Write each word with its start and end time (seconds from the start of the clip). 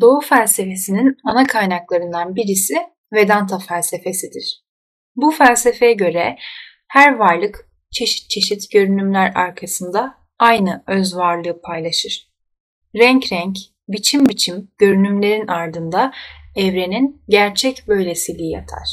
Doğu 0.00 0.20
felsefesinin 0.20 1.16
ana 1.24 1.46
kaynaklarından 1.46 2.36
birisi 2.36 2.74
Vedanta 3.12 3.58
felsefesidir. 3.58 4.64
Bu 5.16 5.30
felsefeye 5.30 5.92
göre 5.92 6.36
her 6.88 7.16
varlık 7.16 7.70
çeşit 7.90 8.30
çeşit 8.30 8.70
görünümler 8.70 9.32
arkasında 9.34 10.14
aynı 10.38 10.84
öz 10.86 11.16
varlığı 11.16 11.60
paylaşır. 11.62 12.30
Renk 12.96 13.32
renk, 13.32 13.56
biçim 13.88 14.28
biçim 14.28 14.70
görünümlerin 14.78 15.46
ardında 15.46 16.12
evrenin 16.56 17.22
gerçek 17.28 17.84
böylesiliği 17.88 18.52
yatar. 18.52 18.88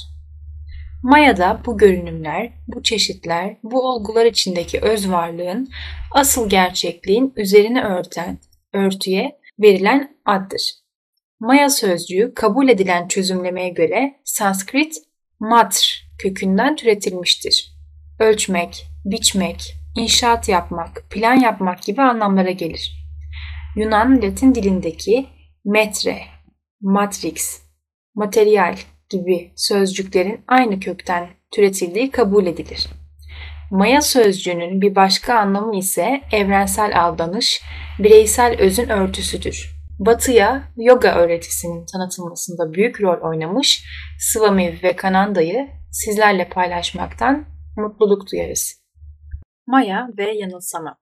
Maya'da 1.03 1.61
bu 1.65 1.77
görünümler, 1.77 2.53
bu 2.67 2.83
çeşitler, 2.83 3.57
bu 3.63 3.81
olgular 3.81 4.25
içindeki 4.25 4.79
öz 4.81 5.11
varlığın 5.11 5.69
asıl 6.11 6.49
gerçekliğin 6.49 7.33
üzerine 7.35 7.83
örten, 7.83 8.39
örtüye 8.73 9.39
verilen 9.59 10.17
addır. 10.25 10.86
Maya 11.39 11.69
sözcüğü 11.69 12.33
kabul 12.35 12.69
edilen 12.69 13.07
çözümlemeye 13.07 13.69
göre 13.69 14.19
Sanskrit 14.23 14.95
matr 15.39 16.07
kökünden 16.19 16.75
türetilmiştir. 16.75 17.73
Ölçmek, 18.19 18.85
biçmek, 19.05 19.75
inşaat 19.95 20.49
yapmak, 20.49 21.03
plan 21.09 21.35
yapmak 21.35 21.81
gibi 21.81 22.01
anlamlara 22.01 22.51
gelir. 22.51 22.91
Yunan 23.75 24.21
Latin 24.21 24.55
dilindeki 24.55 25.25
metre, 25.65 26.19
matrix, 26.81 27.61
materyal 28.15 28.75
gibi 29.09 29.51
sözcüklerin 29.55 30.41
aynı 30.47 30.79
kökten 30.79 31.29
türetildiği 31.51 32.11
kabul 32.11 32.45
edilir. 32.45 32.87
Maya 33.71 34.01
sözcüğünün 34.01 34.81
bir 34.81 34.95
başka 34.95 35.39
anlamı 35.39 35.77
ise 35.77 36.21
evrensel 36.31 37.01
aldanış, 37.01 37.61
bireysel 37.99 38.55
özün 38.59 38.89
örtüsüdür. 38.89 39.76
Batı'ya 39.99 40.63
yoga 40.75 41.15
öğretisinin 41.15 41.85
tanıtılmasında 41.85 42.73
büyük 42.73 43.01
rol 43.01 43.21
oynamış 43.21 43.85
Swami 44.19 44.73
Vivekananda'yı 44.73 45.69
sizlerle 45.91 46.49
paylaşmaktan 46.49 47.45
mutluluk 47.77 48.31
duyarız. 48.31 48.81
Maya 49.67 50.09
ve 50.17 50.31
yanılsama 50.31 50.97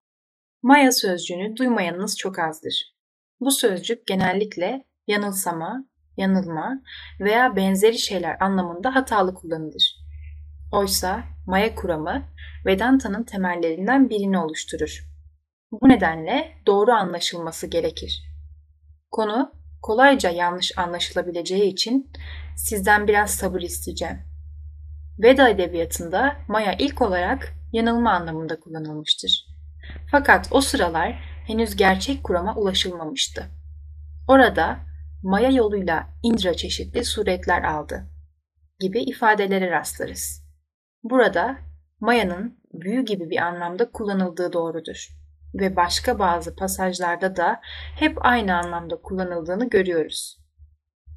Maya 0.63 0.91
sözcüğünü 0.91 1.57
duymayanınız 1.57 2.17
çok 2.17 2.39
azdır. 2.39 2.95
Bu 3.39 3.51
sözcük 3.51 4.07
genellikle 4.07 4.85
yanılsama, 5.07 5.85
yanılma 6.17 6.81
veya 7.19 7.55
benzeri 7.55 7.97
şeyler 7.97 8.37
anlamında 8.39 8.95
hatalı 8.95 9.33
kullanılır. 9.33 9.95
Oysa 10.71 11.23
Maya 11.47 11.75
kuramı 11.75 12.23
Vedanta'nın 12.65 13.23
temellerinden 13.23 14.09
birini 14.09 14.39
oluşturur. 14.39 15.05
Bu 15.71 15.89
nedenle 15.89 16.51
doğru 16.67 16.91
anlaşılması 16.91 17.67
gerekir. 17.67 18.34
Konu 19.15 19.51
kolayca 19.81 20.29
yanlış 20.29 20.77
anlaşılabileceği 20.77 21.63
için 21.63 22.11
sizden 22.57 23.07
biraz 23.07 23.31
sabır 23.31 23.61
isteyeceğim. 23.61 24.19
Veda 25.19 25.49
edebiyatında 25.49 26.35
Maya 26.47 26.75
ilk 26.79 27.01
olarak 27.01 27.53
yanılma 27.73 28.11
anlamında 28.11 28.59
kullanılmıştır. 28.59 29.45
Fakat 30.11 30.47
o 30.51 30.61
sıralar 30.61 31.11
henüz 31.47 31.75
gerçek 31.75 32.23
kurama 32.23 32.55
ulaşılmamıştı. 32.55 33.45
Orada 34.27 34.79
Maya 35.23 35.49
yoluyla 35.49 36.07
Indra 36.23 36.53
çeşitli 36.53 37.05
suretler 37.05 37.63
aldı 37.63 38.05
gibi 38.79 38.99
ifadelere 38.99 39.71
rastlarız. 39.71 40.43
Burada 41.03 41.57
Maya'nın 41.99 42.59
büyü 42.73 43.05
gibi 43.05 43.29
bir 43.29 43.37
anlamda 43.37 43.91
kullanıldığı 43.91 44.53
doğrudur 44.53 45.24
ve 45.59 45.75
başka 45.75 46.19
bazı 46.19 46.55
pasajlarda 46.55 47.35
da 47.35 47.61
hep 47.99 48.25
aynı 48.25 48.57
anlamda 48.57 49.01
kullanıldığını 49.01 49.69
görüyoruz. 49.69 50.37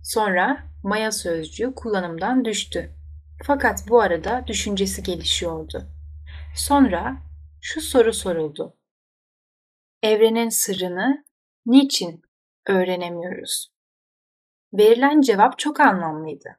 Sonra 0.02 0.64
Maya 0.84 1.12
sözcüğü 1.12 1.74
kullanımdan 1.74 2.44
düştü. 2.44 2.94
Fakat 3.44 3.88
bu 3.88 4.00
arada 4.00 4.44
düşüncesi 4.46 5.02
gelişiyordu. 5.02 5.88
Sonra 6.56 7.16
şu 7.60 7.80
soru 7.80 8.12
soruldu. 8.12 8.76
Evrenin 10.02 10.48
sırrını 10.48 11.24
niçin 11.66 12.22
öğrenemiyoruz? 12.66 13.72
Verilen 14.72 15.20
cevap 15.20 15.58
çok 15.58 15.80
anlamlıydı. 15.80 16.58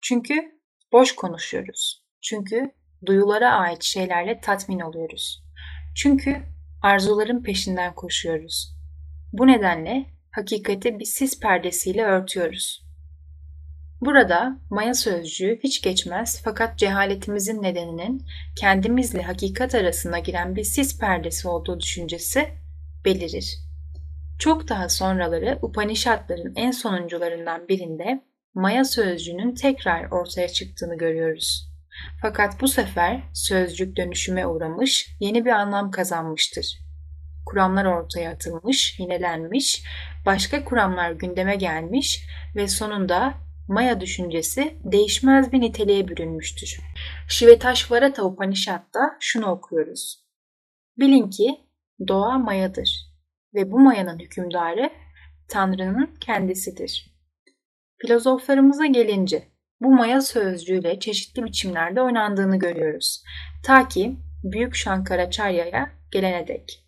Çünkü 0.00 0.60
boş 0.92 1.14
konuşuyoruz. 1.14 2.04
Çünkü 2.20 2.70
duyulara 3.06 3.52
ait 3.52 3.82
şeylerle 3.82 4.40
tatmin 4.40 4.80
oluyoruz. 4.80 5.44
Çünkü 5.96 6.42
arzuların 6.82 7.42
peşinden 7.42 7.94
koşuyoruz. 7.94 8.74
Bu 9.32 9.46
nedenle 9.46 10.06
hakikati 10.30 10.98
bir 10.98 11.04
sis 11.04 11.40
perdesiyle 11.40 12.04
örtüyoruz. 12.04 12.88
Burada 14.00 14.58
maya 14.70 14.94
sözcüğü 14.94 15.58
hiç 15.64 15.82
geçmez 15.82 16.40
fakat 16.44 16.78
cehaletimizin 16.78 17.62
nedeninin 17.62 18.26
kendimizle 18.60 19.22
hakikat 19.22 19.74
arasında 19.74 20.18
giren 20.18 20.56
bir 20.56 20.64
sis 20.64 20.98
perdesi 20.98 21.48
olduğu 21.48 21.80
düşüncesi 21.80 22.48
belirir. 23.04 23.58
Çok 24.38 24.68
daha 24.68 24.88
sonraları 24.88 25.58
Upanishadların 25.62 26.52
en 26.56 26.70
sonuncularından 26.70 27.68
birinde 27.68 28.24
maya 28.54 28.84
sözcüğünün 28.84 29.54
tekrar 29.54 30.10
ortaya 30.10 30.48
çıktığını 30.48 30.98
görüyoruz. 30.98 31.67
Fakat 32.22 32.60
bu 32.60 32.68
sefer 32.68 33.22
sözcük 33.34 33.96
dönüşüme 33.96 34.46
uğramış, 34.46 35.16
yeni 35.20 35.44
bir 35.44 35.50
anlam 35.50 35.90
kazanmıştır. 35.90 36.78
Kuramlar 37.46 37.84
ortaya 37.84 38.30
atılmış, 38.30 39.00
yinelenmiş, 39.00 39.84
başka 40.26 40.64
kuramlar 40.64 41.10
gündeme 41.10 41.56
gelmiş 41.56 42.26
ve 42.56 42.68
sonunda 42.68 43.34
Maya 43.68 44.00
düşüncesi 44.00 44.78
değişmez 44.84 45.52
bir 45.52 45.60
niteliğe 45.60 46.08
bürünmüştür. 46.08 46.80
Shivetashvarata 47.28 48.24
Upanishad'da 48.24 49.16
şunu 49.20 49.46
okuyoruz. 49.46 50.24
Bilin 50.98 51.30
ki 51.30 51.60
doğa 52.08 52.38
mayadır 52.38 52.90
ve 53.54 53.70
bu 53.72 53.78
mayanın 53.80 54.18
hükümdarı 54.18 54.90
Tanrı'nın 55.48 56.14
kendisidir. 56.20 57.14
Filozoflarımıza 57.98 58.86
gelince 58.86 59.48
bu 59.80 59.90
maya 59.90 60.20
sözcüğüyle 60.20 60.98
çeşitli 60.98 61.44
biçimlerde 61.44 62.02
oynandığını 62.02 62.58
görüyoruz. 62.58 63.22
Ta 63.64 63.88
ki 63.88 64.16
Büyük 64.44 64.74
Şankaraçarya'ya 64.74 65.90
gelene 66.10 66.48
dek. 66.48 66.84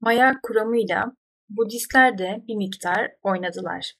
Maya 0.00 0.34
kuramıyla 0.42 1.12
Budistler 1.48 2.18
de 2.18 2.44
bir 2.48 2.56
miktar 2.56 3.12
oynadılar. 3.22 3.92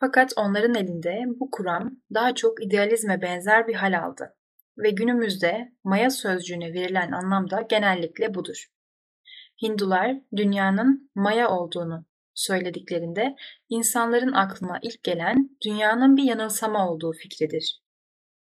Fakat 0.00 0.32
onların 0.36 0.74
elinde 0.74 1.24
bu 1.26 1.50
kuram 1.50 1.90
daha 2.14 2.34
çok 2.34 2.64
idealizme 2.64 3.22
benzer 3.22 3.68
bir 3.68 3.74
hal 3.74 4.02
aldı 4.02 4.36
ve 4.78 4.90
günümüzde 4.90 5.72
Maya 5.84 6.10
sözcüğüne 6.10 6.72
verilen 6.72 7.12
anlam 7.12 7.50
da 7.50 7.60
genellikle 7.60 8.34
budur. 8.34 8.66
Hindular 9.62 10.16
dünyanın 10.36 11.10
Maya 11.14 11.50
olduğunu 11.50 12.04
söylediklerinde 12.40 13.36
insanların 13.68 14.32
aklına 14.32 14.78
ilk 14.82 15.02
gelen 15.02 15.58
dünyanın 15.64 16.16
bir 16.16 16.22
yanılsama 16.22 16.90
olduğu 16.90 17.12
fikridir. 17.12 17.80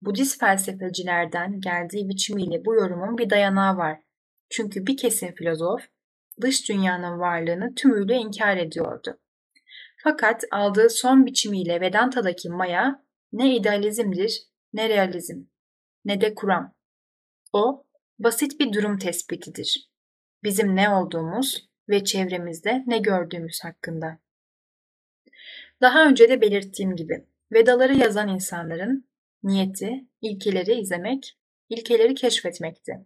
Budist 0.01 0.39
felsefecilerden 0.39 1.59
geldiği 1.59 2.09
biçimiyle 2.09 2.65
bu 2.65 2.75
yorumun 2.75 3.17
bir 3.17 3.29
dayanağı 3.29 3.77
var. 3.77 3.99
Çünkü 4.49 4.87
bir 4.87 4.97
kesim 4.97 5.35
filozof 5.35 5.81
dış 6.41 6.69
dünyanın 6.69 7.19
varlığını 7.19 7.75
tümüyle 7.75 8.15
inkar 8.15 8.57
ediyordu. 8.57 9.19
Fakat 10.03 10.43
aldığı 10.51 10.89
son 10.89 11.25
biçimiyle 11.25 11.81
Vedanta'daki 11.81 12.49
Maya 12.49 13.05
ne 13.31 13.55
idealizmdir 13.55 14.43
ne 14.73 14.89
realizm 14.89 15.43
ne 16.05 16.21
de 16.21 16.35
kuram. 16.35 16.73
O 17.53 17.83
basit 18.19 18.59
bir 18.59 18.73
durum 18.73 18.97
tespitidir. 18.97 19.91
Bizim 20.43 20.75
ne 20.75 20.89
olduğumuz 20.89 21.70
ve 21.91 22.03
çevremizde 22.03 22.83
ne 22.87 22.97
gördüğümüz 22.97 23.63
hakkında. 23.63 24.17
Daha 25.81 26.05
önce 26.05 26.29
de 26.29 26.41
belirttiğim 26.41 26.95
gibi 26.95 27.25
Vedaları 27.51 27.97
yazan 27.97 28.27
insanların 28.27 29.09
niyeti 29.43 30.05
ilkeleri 30.21 30.73
izlemek, 30.73 31.37
ilkeleri 31.69 32.15
keşfetmekti. 32.15 33.05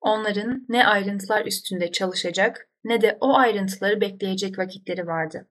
Onların 0.00 0.66
ne 0.68 0.86
ayrıntılar 0.86 1.46
üstünde 1.46 1.92
çalışacak 1.92 2.68
ne 2.84 3.00
de 3.00 3.18
o 3.20 3.36
ayrıntıları 3.36 4.00
bekleyecek 4.00 4.58
vakitleri 4.58 5.06
vardı. 5.06 5.48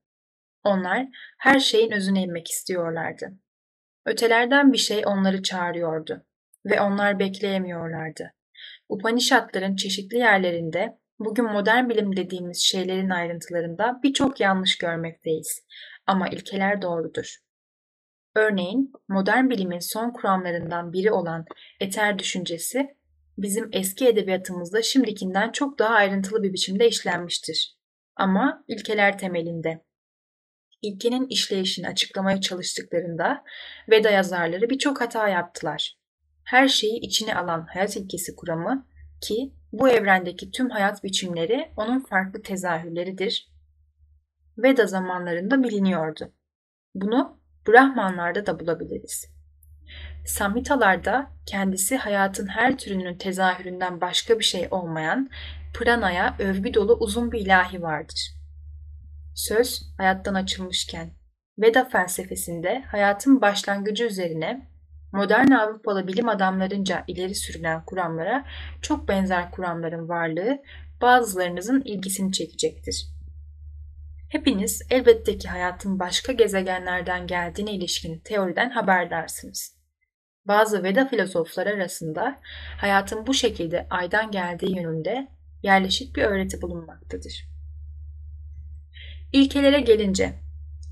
Onlar 0.63 1.07
her 1.37 1.59
şeyin 1.59 1.91
özüne 1.91 2.23
inmek 2.23 2.47
istiyorlardı. 2.47 3.33
Ötelerden 4.05 4.73
bir 4.73 4.77
şey 4.77 5.03
onları 5.05 5.43
çağırıyordu 5.43 6.25
ve 6.65 6.81
onlar 6.81 7.19
bekleyemiyorlardı. 7.19 8.33
Upanishadların 8.89 9.75
çeşitli 9.75 10.17
yerlerinde 10.17 10.99
bugün 11.19 11.45
modern 11.45 11.89
bilim 11.89 12.15
dediğimiz 12.15 12.61
şeylerin 12.61 13.09
ayrıntılarında 13.09 13.99
birçok 14.03 14.39
yanlış 14.39 14.77
görmekteyiz 14.77 15.65
ama 16.07 16.29
ilkeler 16.29 16.81
doğrudur. 16.81 17.35
Örneğin 18.35 18.93
modern 19.07 19.49
bilimin 19.49 19.79
son 19.79 20.11
kuramlarından 20.11 20.93
biri 20.93 21.11
olan 21.11 21.45
eter 21.79 22.19
düşüncesi 22.19 22.87
bizim 23.37 23.69
eski 23.71 24.07
edebiyatımızda 24.07 24.81
şimdikinden 24.81 25.51
çok 25.51 25.79
daha 25.79 25.95
ayrıntılı 25.95 26.43
bir 26.43 26.53
biçimde 26.53 26.87
işlenmiştir. 26.87 27.75
Ama 28.15 28.63
ilkeler 28.67 29.17
temelinde 29.17 29.85
ilkenin 30.81 31.27
işleyişini 31.27 31.87
açıklamaya 31.87 32.41
çalıştıklarında 32.41 33.43
Veda 33.89 34.09
yazarları 34.09 34.69
birçok 34.69 35.01
hata 35.01 35.29
yaptılar. 35.29 35.97
Her 36.43 36.67
şeyi 36.67 36.99
içine 36.99 37.35
alan 37.35 37.67
hayat 37.73 37.97
ilkesi 37.97 38.35
kuramı 38.35 38.87
ki 39.21 39.53
bu 39.71 39.89
evrendeki 39.89 40.51
tüm 40.51 40.69
hayat 40.69 41.03
biçimleri 41.03 41.71
onun 41.77 41.99
farklı 41.99 42.41
tezahürleridir. 42.41 43.49
Veda 44.57 44.87
zamanlarında 44.87 45.63
biliniyordu. 45.63 46.31
Bunu 46.95 47.39
Brahmanlarda 47.67 48.45
da 48.45 48.59
bulabiliriz. 48.59 49.29
Samhitalarda 50.25 51.31
kendisi 51.45 51.97
hayatın 51.97 52.47
her 52.47 52.77
türünün 52.77 53.17
tezahüründen 53.17 54.01
başka 54.01 54.39
bir 54.39 54.43
şey 54.43 54.67
olmayan 54.71 55.29
Prana'ya 55.73 56.35
övgü 56.39 56.73
dolu 56.73 56.93
uzun 56.93 57.31
bir 57.31 57.39
ilahi 57.39 57.81
vardır. 57.81 58.31
Söz 59.35 59.81
hayattan 59.97 60.33
açılmışken 60.33 61.11
Veda 61.59 61.85
felsefesinde 61.85 62.83
hayatın 62.87 63.41
başlangıcı 63.41 64.05
üzerine 64.05 64.67
modern 65.11 65.51
Avrupalı 65.51 66.07
bilim 66.07 66.29
adamlarınca 66.29 67.03
ileri 67.07 67.35
sürülen 67.35 67.85
kuramlara 67.85 68.45
çok 68.81 69.07
benzer 69.07 69.51
kuramların 69.51 70.09
varlığı 70.09 70.61
bazılarınızın 71.01 71.81
ilgisini 71.81 72.31
çekecektir. 72.31 73.07
Hepiniz 74.29 74.81
elbette 74.89 75.37
ki 75.37 75.47
hayatın 75.47 75.99
başka 75.99 76.33
gezegenlerden 76.33 77.27
geldiğine 77.27 77.71
ilişkin 77.71 78.19
teoriden 78.19 78.69
haberdarsınız. 78.69 79.79
Bazı 80.45 80.83
Veda 80.83 81.07
filozofları 81.07 81.69
arasında 81.69 82.39
hayatın 82.77 83.27
bu 83.27 83.33
şekilde 83.33 83.87
aydan 83.89 84.31
geldiği 84.31 84.75
yönünde 84.75 85.27
yerleşik 85.63 86.15
bir 86.15 86.23
öğreti 86.23 86.61
bulunmaktadır. 86.61 87.49
İlkelere 89.33 89.79
gelince 89.79 90.33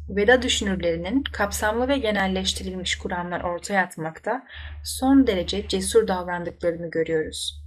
Veda 0.10 0.42
düşünürlerinin 0.42 1.24
kapsamlı 1.24 1.88
ve 1.88 1.98
genelleştirilmiş 1.98 2.96
kuramlar 2.98 3.42
ortaya 3.42 3.84
atmakta 3.84 4.48
son 4.84 5.28
derece 5.28 5.68
cesur 5.68 6.08
davrandıklarını 6.08 6.90
görüyoruz. 6.90 7.64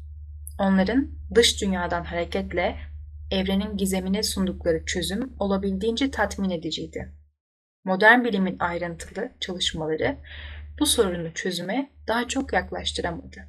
Onların 0.59 1.11
dış 1.35 1.63
dünyadan 1.63 2.05
hareketle 2.05 2.77
evrenin 3.31 3.77
gizemine 3.77 4.23
sundukları 4.23 4.85
çözüm 4.85 5.33
olabildiğince 5.39 6.11
tatmin 6.11 6.51
ediciydi. 6.51 7.13
Modern 7.85 8.25
bilimin 8.25 8.57
ayrıntılı 8.59 9.31
çalışmaları 9.41 10.17
bu 10.79 10.87
sorunu 10.87 11.35
çözüme 11.35 11.91
daha 12.09 12.29
çok 12.29 12.53
yaklaştıramadı. 12.53 13.41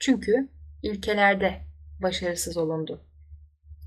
Çünkü 0.00 0.48
ilkelerde 0.82 1.60
başarısız 2.02 2.56
olundu. 2.56 3.09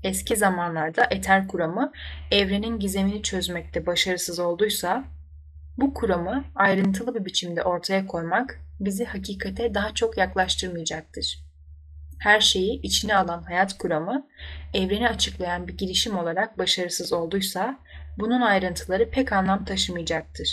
Eski 0.04 0.36
zamanlarda 0.36 1.06
eter 1.10 1.48
kuramı 1.48 1.92
evrenin 2.30 2.78
gizemini 2.78 3.22
çözmekte 3.22 3.86
başarısız 3.86 4.38
olduysa 4.38 5.04
bu 5.78 5.94
kuramı 5.94 6.44
ayrıntılı 6.54 7.14
bir 7.14 7.24
biçimde 7.24 7.62
ortaya 7.62 8.06
koymak 8.06 8.60
bizi 8.80 9.04
hakikate 9.04 9.74
daha 9.74 9.94
çok 9.94 10.18
yaklaştırmayacaktır. 10.18 11.44
Her 12.18 12.40
şeyi 12.40 12.80
içine 12.82 13.16
alan 13.16 13.42
hayat 13.42 13.78
kuramı 13.78 14.28
evreni 14.74 15.08
açıklayan 15.08 15.68
bir 15.68 15.76
girişim 15.78 16.18
olarak 16.18 16.58
başarısız 16.58 17.12
olduysa 17.12 17.78
bunun 18.18 18.40
ayrıntıları 18.40 19.10
pek 19.10 19.32
anlam 19.32 19.64
taşımayacaktır. 19.64 20.48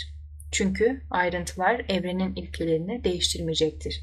Çünkü 0.52 1.02
ayrıntılar 1.10 1.84
evrenin 1.88 2.34
ilkelerini 2.34 3.04
değiştirmeyecektir. 3.04 4.00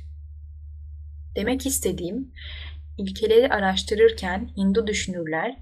Demek 1.36 1.66
istediğim 1.66 2.32
ilkeleri 3.00 3.50
araştırırken 3.50 4.50
Hindu 4.58 4.88
düşünürler 4.88 5.58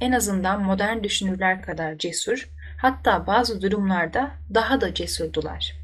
en 0.00 0.12
azından 0.12 0.62
modern 0.62 1.02
düşünürler 1.02 1.62
kadar 1.62 1.98
cesur, 1.98 2.48
hatta 2.76 3.26
bazı 3.26 3.62
durumlarda 3.62 4.30
daha 4.54 4.80
da 4.80 4.94
cesurdular. 4.94 5.74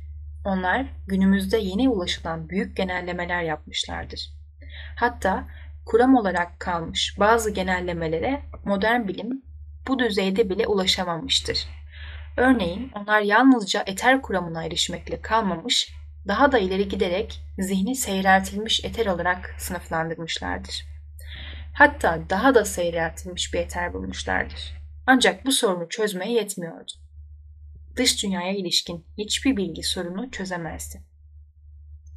Onlar 0.44 0.86
günümüzde 1.06 1.58
yeni 1.58 1.88
ulaşılan 1.88 2.48
büyük 2.48 2.76
genellemeler 2.76 3.42
yapmışlardır. 3.42 4.30
Hatta 4.96 5.44
kuram 5.86 6.14
olarak 6.14 6.60
kalmış 6.60 7.16
bazı 7.18 7.50
genellemelere 7.50 8.42
modern 8.64 9.08
bilim 9.08 9.42
bu 9.88 9.98
düzeyde 9.98 10.50
bile 10.50 10.66
ulaşamamıştır. 10.66 11.68
Örneğin 12.36 12.90
onlar 12.94 13.20
yalnızca 13.20 13.82
eter 13.86 14.22
kuramına 14.22 14.64
erişmekle 14.64 15.20
kalmamış, 15.20 15.94
daha 16.28 16.52
da 16.52 16.58
ileri 16.58 16.88
giderek 16.88 17.40
zihni 17.58 17.96
seyreltilmiş 17.96 18.84
eter 18.84 19.06
olarak 19.06 19.54
sınıflandırmışlardır. 19.58 20.93
Hatta 21.74 22.30
daha 22.30 22.54
da 22.54 22.64
seyreltilmiş 22.64 23.54
bir 23.54 23.58
eter 23.58 23.94
bulmuşlardır. 23.94 24.74
Ancak 25.06 25.46
bu 25.46 25.52
sorunu 25.52 25.88
çözmeye 25.88 26.32
yetmiyordu. 26.32 26.92
Dış 27.96 28.22
dünyaya 28.22 28.52
ilişkin 28.52 29.06
hiçbir 29.18 29.56
bilgi 29.56 29.82
sorunu 29.82 30.30
çözemezdi. 30.30 31.02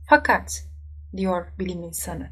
Fakat, 0.09 0.63
diyor 1.17 1.47
bilim 1.59 1.83
insanı, 1.83 2.29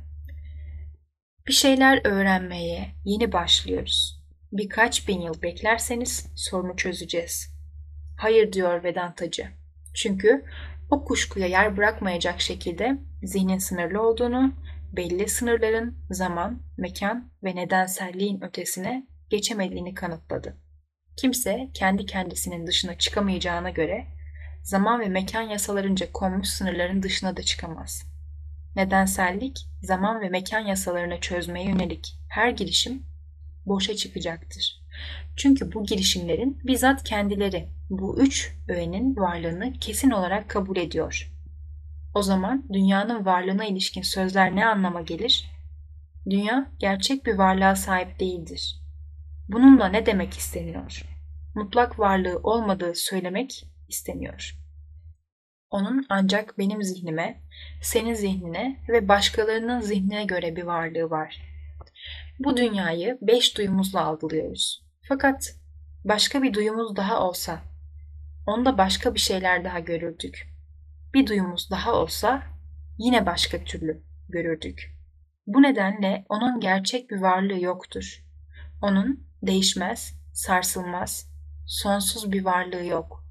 bir 1.47 1.53
şeyler 1.53 2.01
öğrenmeye 2.05 2.95
yeni 3.05 3.31
başlıyoruz. 3.31 4.21
Birkaç 4.51 5.07
bin 5.07 5.21
yıl 5.21 5.41
beklerseniz 5.41 6.27
sorunu 6.35 6.75
çözeceğiz. 6.75 7.55
Hayır 8.17 8.53
diyor 8.53 8.83
Vedantacı. 8.83 9.47
Çünkü 9.93 10.45
o 10.91 11.05
kuşkuya 11.05 11.47
yer 11.47 11.77
bırakmayacak 11.77 12.41
şekilde 12.41 12.97
zihnin 13.23 13.57
sınırlı 13.57 14.01
olduğunu, 14.01 14.53
belli 14.97 15.29
sınırların 15.29 15.97
zaman, 16.09 16.61
mekan 16.77 17.31
ve 17.43 17.55
nedenselliğin 17.55 18.43
ötesine 18.43 19.07
geçemediğini 19.29 19.93
kanıtladı. 19.93 20.57
Kimse 21.17 21.69
kendi 21.73 22.05
kendisinin 22.05 22.67
dışına 22.67 22.97
çıkamayacağına 22.97 23.69
göre 23.69 24.07
zaman 24.63 24.99
ve 24.99 25.09
mekan 25.09 25.41
yasalarınca 25.41 26.11
konmuş 26.11 26.47
sınırların 26.47 27.03
dışına 27.03 27.37
da 27.37 27.43
çıkamaz. 27.43 28.05
Nedensellik, 28.75 29.57
zaman 29.81 30.21
ve 30.21 30.29
mekan 30.29 30.59
yasalarını 30.59 31.19
çözmeye 31.19 31.69
yönelik 31.69 32.19
her 32.29 32.49
girişim 32.49 33.03
boşa 33.65 33.95
çıkacaktır. 33.95 34.81
Çünkü 35.35 35.73
bu 35.73 35.85
girişimlerin 35.85 36.59
bizzat 36.63 37.03
kendileri 37.03 37.69
bu 37.89 38.21
üç 38.21 38.55
öğenin 38.67 39.15
varlığını 39.15 39.73
kesin 39.73 40.11
olarak 40.11 40.49
kabul 40.49 40.77
ediyor. 40.77 41.34
O 42.15 42.21
zaman 42.21 42.63
dünyanın 42.73 43.25
varlığına 43.25 43.65
ilişkin 43.65 44.01
sözler 44.01 44.55
ne 44.55 44.65
anlama 44.65 45.01
gelir? 45.01 45.51
Dünya 46.29 46.71
gerçek 46.79 47.25
bir 47.25 47.33
varlığa 47.33 47.75
sahip 47.75 48.19
değildir. 48.19 48.81
Bununla 49.49 49.87
ne 49.87 50.05
demek 50.05 50.33
isteniyor? 50.33 51.01
Mutlak 51.55 51.99
varlığı 51.99 52.39
olmadığı 52.43 52.95
söylemek 52.95 53.67
isteniyor. 53.87 54.57
Onun 55.69 56.05
ancak 56.09 56.57
benim 56.57 56.83
zihnime, 56.83 57.41
senin 57.81 58.13
zihnine 58.13 58.79
ve 58.89 59.07
başkalarının 59.07 59.79
zihnine 59.79 60.25
göre 60.25 60.55
bir 60.55 60.63
varlığı 60.63 61.09
var. 61.09 61.41
Bu 62.39 62.57
dünyayı 62.57 63.17
beş 63.21 63.57
duyumuzla 63.57 64.01
algılıyoruz. 64.05 64.85
Fakat 65.07 65.55
başka 66.05 66.43
bir 66.43 66.53
duyumuz 66.53 66.95
daha 66.95 67.27
olsa, 67.27 67.61
onda 68.47 68.77
başka 68.77 69.13
bir 69.13 69.19
şeyler 69.19 69.63
daha 69.63 69.79
görürdük. 69.79 70.54
Bir 71.15 71.27
duyumuz 71.27 71.69
daha 71.71 71.93
olsa 71.93 72.43
yine 72.97 73.25
başka 73.25 73.63
türlü 73.63 74.03
görürdük. 74.29 74.97
Bu 75.47 75.61
nedenle 75.61 76.25
onun 76.29 76.59
gerçek 76.59 77.09
bir 77.09 77.21
varlığı 77.21 77.59
yoktur. 77.59 78.25
Onun 78.81 79.27
değişmez, 79.43 80.19
sarsılmaz, 80.33 81.29
sonsuz 81.65 82.31
bir 82.31 82.45
varlığı 82.45 82.85
yok. 82.85 83.23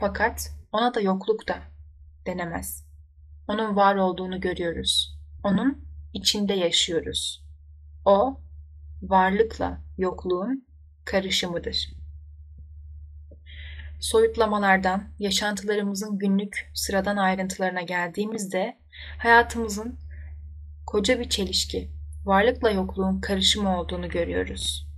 Fakat 0.00 0.52
ona 0.72 0.94
da 0.94 1.00
yokluk 1.00 1.48
da 1.48 1.58
denemez. 2.26 2.86
Onun 3.48 3.76
var 3.76 3.96
olduğunu 3.96 4.40
görüyoruz. 4.40 5.18
Onun 5.44 5.84
içinde 6.12 6.54
yaşıyoruz. 6.54 7.44
O 8.04 8.40
varlıkla 9.02 9.80
yokluğun 9.98 10.66
karışımıdır. 11.04 11.97
Soyutlamalardan 14.00 15.08
yaşantılarımızın 15.18 16.18
günlük 16.18 16.70
sıradan 16.74 17.16
ayrıntılarına 17.16 17.82
geldiğimizde 17.82 18.78
hayatımızın 19.18 19.98
koca 20.86 21.20
bir 21.20 21.28
çelişki, 21.28 21.90
varlıkla 22.24 22.70
yokluğun 22.70 23.20
karışımı 23.20 23.80
olduğunu 23.80 24.08
görüyoruz. 24.08 24.88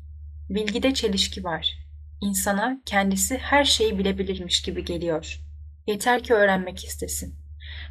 Bilgide 0.49 0.95
çelişki 0.95 1.45
var. 1.45 1.79
İnsana 2.21 2.81
kendisi 2.87 3.39
her 3.39 3.65
şeyi 3.65 3.99
bilebilirmiş 3.99 4.63
gibi 4.63 4.85
geliyor. 4.85 5.41
Yeter 5.87 6.23
ki 6.23 6.35
öğrenmek 6.35 6.85
istesin. 6.85 7.35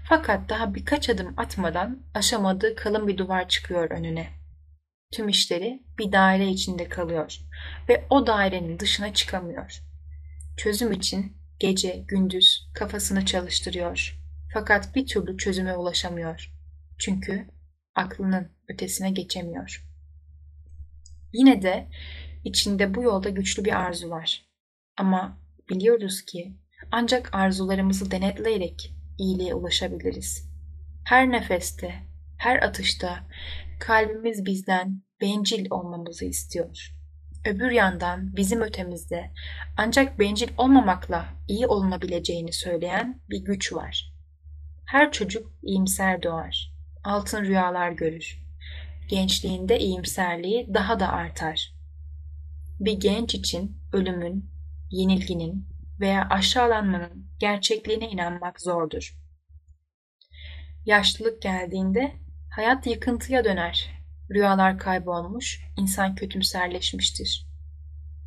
Fakat 0.04 0.50
daha 0.50 0.76
birkaç 0.76 1.10
adım 1.10 1.34
atmadan 1.38 2.04
aşamadığı 2.14 2.76
kalın 2.76 3.08
bir 3.08 3.18
duvar 3.18 3.48
çıkıyor 3.48 3.92
önüne 3.92 4.40
tüm 5.12 5.30
işleri 5.30 5.84
bir 5.98 6.12
daire 6.12 6.48
içinde 6.48 6.90
kalıyor 6.90 7.40
ve 7.90 8.06
o 8.10 8.28
dairenin 8.28 8.80
dışına 8.80 9.14
çıkamıyor. 9.14 9.89
Çözüm 10.60 10.92
için 10.92 11.38
gece 11.60 12.04
gündüz 12.08 12.70
kafasını 12.74 13.26
çalıştırıyor. 13.26 14.20
Fakat 14.54 14.96
bir 14.96 15.08
türlü 15.08 15.38
çözüme 15.38 15.76
ulaşamıyor. 15.76 16.54
Çünkü 16.98 17.48
aklının 17.96 18.52
ötesine 18.68 19.12
geçemiyor. 19.12 19.86
Yine 21.34 21.62
de 21.62 21.88
içinde 22.44 22.96
bu 22.96 23.04
yolda 23.04 23.30
güçlü 23.30 23.66
bir 23.66 23.80
arzu 23.80 24.10
var. 24.10 24.46
Ama 24.98 25.38
biliyoruz 25.70 26.22
ki 26.22 26.54
ancak 26.92 27.36
arzularımızı 27.36 28.12
denetleyerek 28.12 28.94
iyiliğe 29.18 29.54
ulaşabiliriz. 29.54 30.50
Her 31.06 31.32
nefeste, 31.32 31.96
her 32.38 32.64
atışta 32.64 33.28
kalbimiz 33.80 34.46
bizden 34.46 35.02
bencil 35.22 35.68
olmamızı 35.70 36.26
istiyor. 36.26 36.99
Öbür 37.46 37.72
yandan 37.72 38.36
bizim 38.36 38.62
ötemizde 38.62 39.32
ancak 39.78 40.20
bencil 40.20 40.50
olmamakla 40.58 41.26
iyi 41.48 41.68
olunabileceğini 41.68 42.54
söyleyen 42.54 43.22
bir 43.30 43.40
güç 43.40 43.74
var. 43.74 44.14
Her 44.86 45.12
çocuk 45.12 45.52
iyimser 45.64 46.24
doğar, 46.24 46.74
altın 47.04 47.44
rüyalar 47.44 47.92
görür. 47.92 48.40
Gençliğinde 49.10 49.80
iyimserliği 49.80 50.74
daha 50.74 51.00
da 51.00 51.12
artar. 51.12 51.74
Bir 52.80 53.00
genç 53.00 53.36
için 53.36 53.78
ölümün, 53.94 54.50
yenilginin 54.92 55.68
veya 56.00 56.28
aşağılanmanın 56.30 57.28
gerçekliğine 57.40 58.10
inanmak 58.10 58.62
zordur. 58.62 59.16
Yaşlılık 60.86 61.42
geldiğinde 61.42 62.12
hayat 62.56 62.88
yıkıntıya 62.88 63.44
döner. 63.44 63.99
Rüyalar 64.32 64.78
kaybolmuş, 64.78 65.62
insan 65.78 66.16
kötümserleşmiştir. 66.16 67.48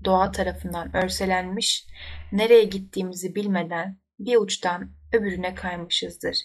Doğa 0.05 0.31
tarafından 0.31 0.97
örselenmiş, 0.97 1.87
nereye 2.33 2.65
gittiğimizi 2.65 3.35
bilmeden 3.35 3.99
bir 4.19 4.37
uçtan 4.37 4.93
öbürüne 5.13 5.55
kaymışızdır. 5.55 6.37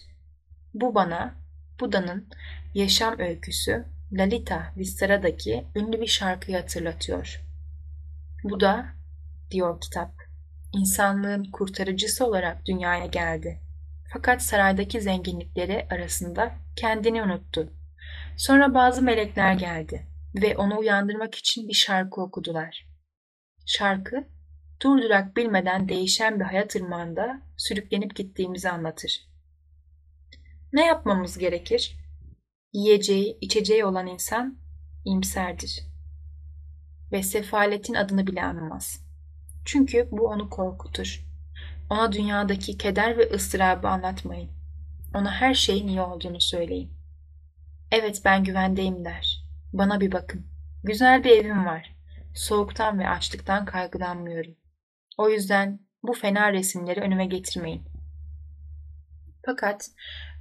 Bu 0.74 0.94
bana 0.94 1.34
Buda'nın 1.80 2.28
yaşam 2.74 3.18
öyküsü 3.18 3.84
Lalita 4.12 4.72
Vistara'daki 4.76 5.64
ünlü 5.76 6.00
bir 6.00 6.06
şarkıyı 6.06 6.56
hatırlatıyor. 6.56 7.40
Buda, 8.44 8.86
diyor 9.50 9.80
kitap, 9.80 10.14
insanlığın 10.74 11.44
kurtarıcısı 11.52 12.26
olarak 12.26 12.66
dünyaya 12.66 13.06
geldi. 13.06 13.60
Fakat 14.12 14.42
saraydaki 14.42 15.00
zenginlikleri 15.00 15.86
arasında 15.90 16.54
kendini 16.76 17.22
unuttu. 17.22 17.72
Sonra 18.38 18.74
bazı 18.74 19.02
melekler 19.02 19.54
geldi 19.54 20.06
ve 20.34 20.56
onu 20.56 20.78
uyandırmak 20.78 21.34
için 21.34 21.68
bir 21.68 21.74
şarkı 21.74 22.20
okudular. 22.20 22.86
Şarkı, 23.66 24.28
durdurak 24.82 25.36
bilmeden 25.36 25.88
değişen 25.88 26.40
bir 26.40 26.44
hayat 26.44 26.76
ırmağında 26.76 27.42
sürüklenip 27.56 28.16
gittiğimizi 28.16 28.70
anlatır. 28.70 29.28
Ne 30.72 30.86
yapmamız 30.86 31.38
gerekir? 31.38 31.96
Yiyeceği, 32.72 33.38
içeceği 33.40 33.84
olan 33.84 34.06
insan 34.06 34.58
imserdir. 35.04 35.82
Ve 37.12 37.22
sefaletin 37.22 37.94
adını 37.94 38.26
bile 38.26 38.42
anmaz. 38.42 39.04
Çünkü 39.64 40.08
bu 40.10 40.26
onu 40.28 40.50
korkutur. 40.50 41.24
Ona 41.90 42.12
dünyadaki 42.12 42.78
keder 42.78 43.18
ve 43.18 43.30
ıstırabı 43.30 43.88
anlatmayın. 43.88 44.50
Ona 45.14 45.32
her 45.32 45.54
şeyin 45.54 45.88
iyi 45.88 46.00
olduğunu 46.00 46.40
söyleyin. 46.40 46.97
Evet 47.90 48.22
ben 48.24 48.44
güvendeyim 48.44 49.04
der. 49.04 49.44
Bana 49.72 50.00
bir 50.00 50.12
bakın. 50.12 50.46
Güzel 50.84 51.24
bir 51.24 51.30
evim 51.30 51.66
var. 51.66 51.96
Soğuktan 52.34 52.98
ve 52.98 53.08
açlıktan 53.08 53.64
kaygılanmıyorum. 53.64 54.54
O 55.18 55.28
yüzden 55.28 55.80
bu 56.02 56.12
fena 56.12 56.52
resimleri 56.52 57.00
önüme 57.00 57.26
getirmeyin. 57.26 57.82
Fakat 59.46 59.90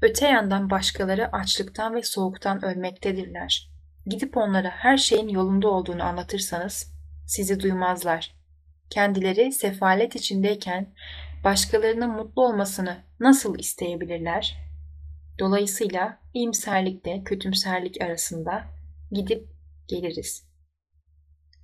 öte 0.02 0.28
yandan 0.28 0.70
başkaları 0.70 1.32
açlıktan 1.32 1.96
ve 1.96 2.04
soğuktan 2.04 2.66
ölmektedirler. 2.66 3.72
Gidip 4.06 4.38
onlara 4.38 4.70
her 4.70 4.98
şeyin 4.98 5.28
yolunda 5.28 5.68
olduğunu 5.68 6.04
anlatırsanız 6.04 6.94
sizi 7.26 7.60
duymazlar. 7.60 8.36
Kendileri 8.90 9.52
sefalet 9.52 10.16
içindeyken 10.16 10.94
başkalarının 11.44 12.10
mutlu 12.10 12.46
olmasını 12.46 12.98
nasıl 13.20 13.60
isteyebilirler? 13.60 14.67
Dolayısıyla 15.40 16.20
iyimserlikle 16.34 17.24
kötümserlik 17.24 18.02
arasında 18.02 18.66
gidip 19.12 19.50
geliriz. 19.88 20.48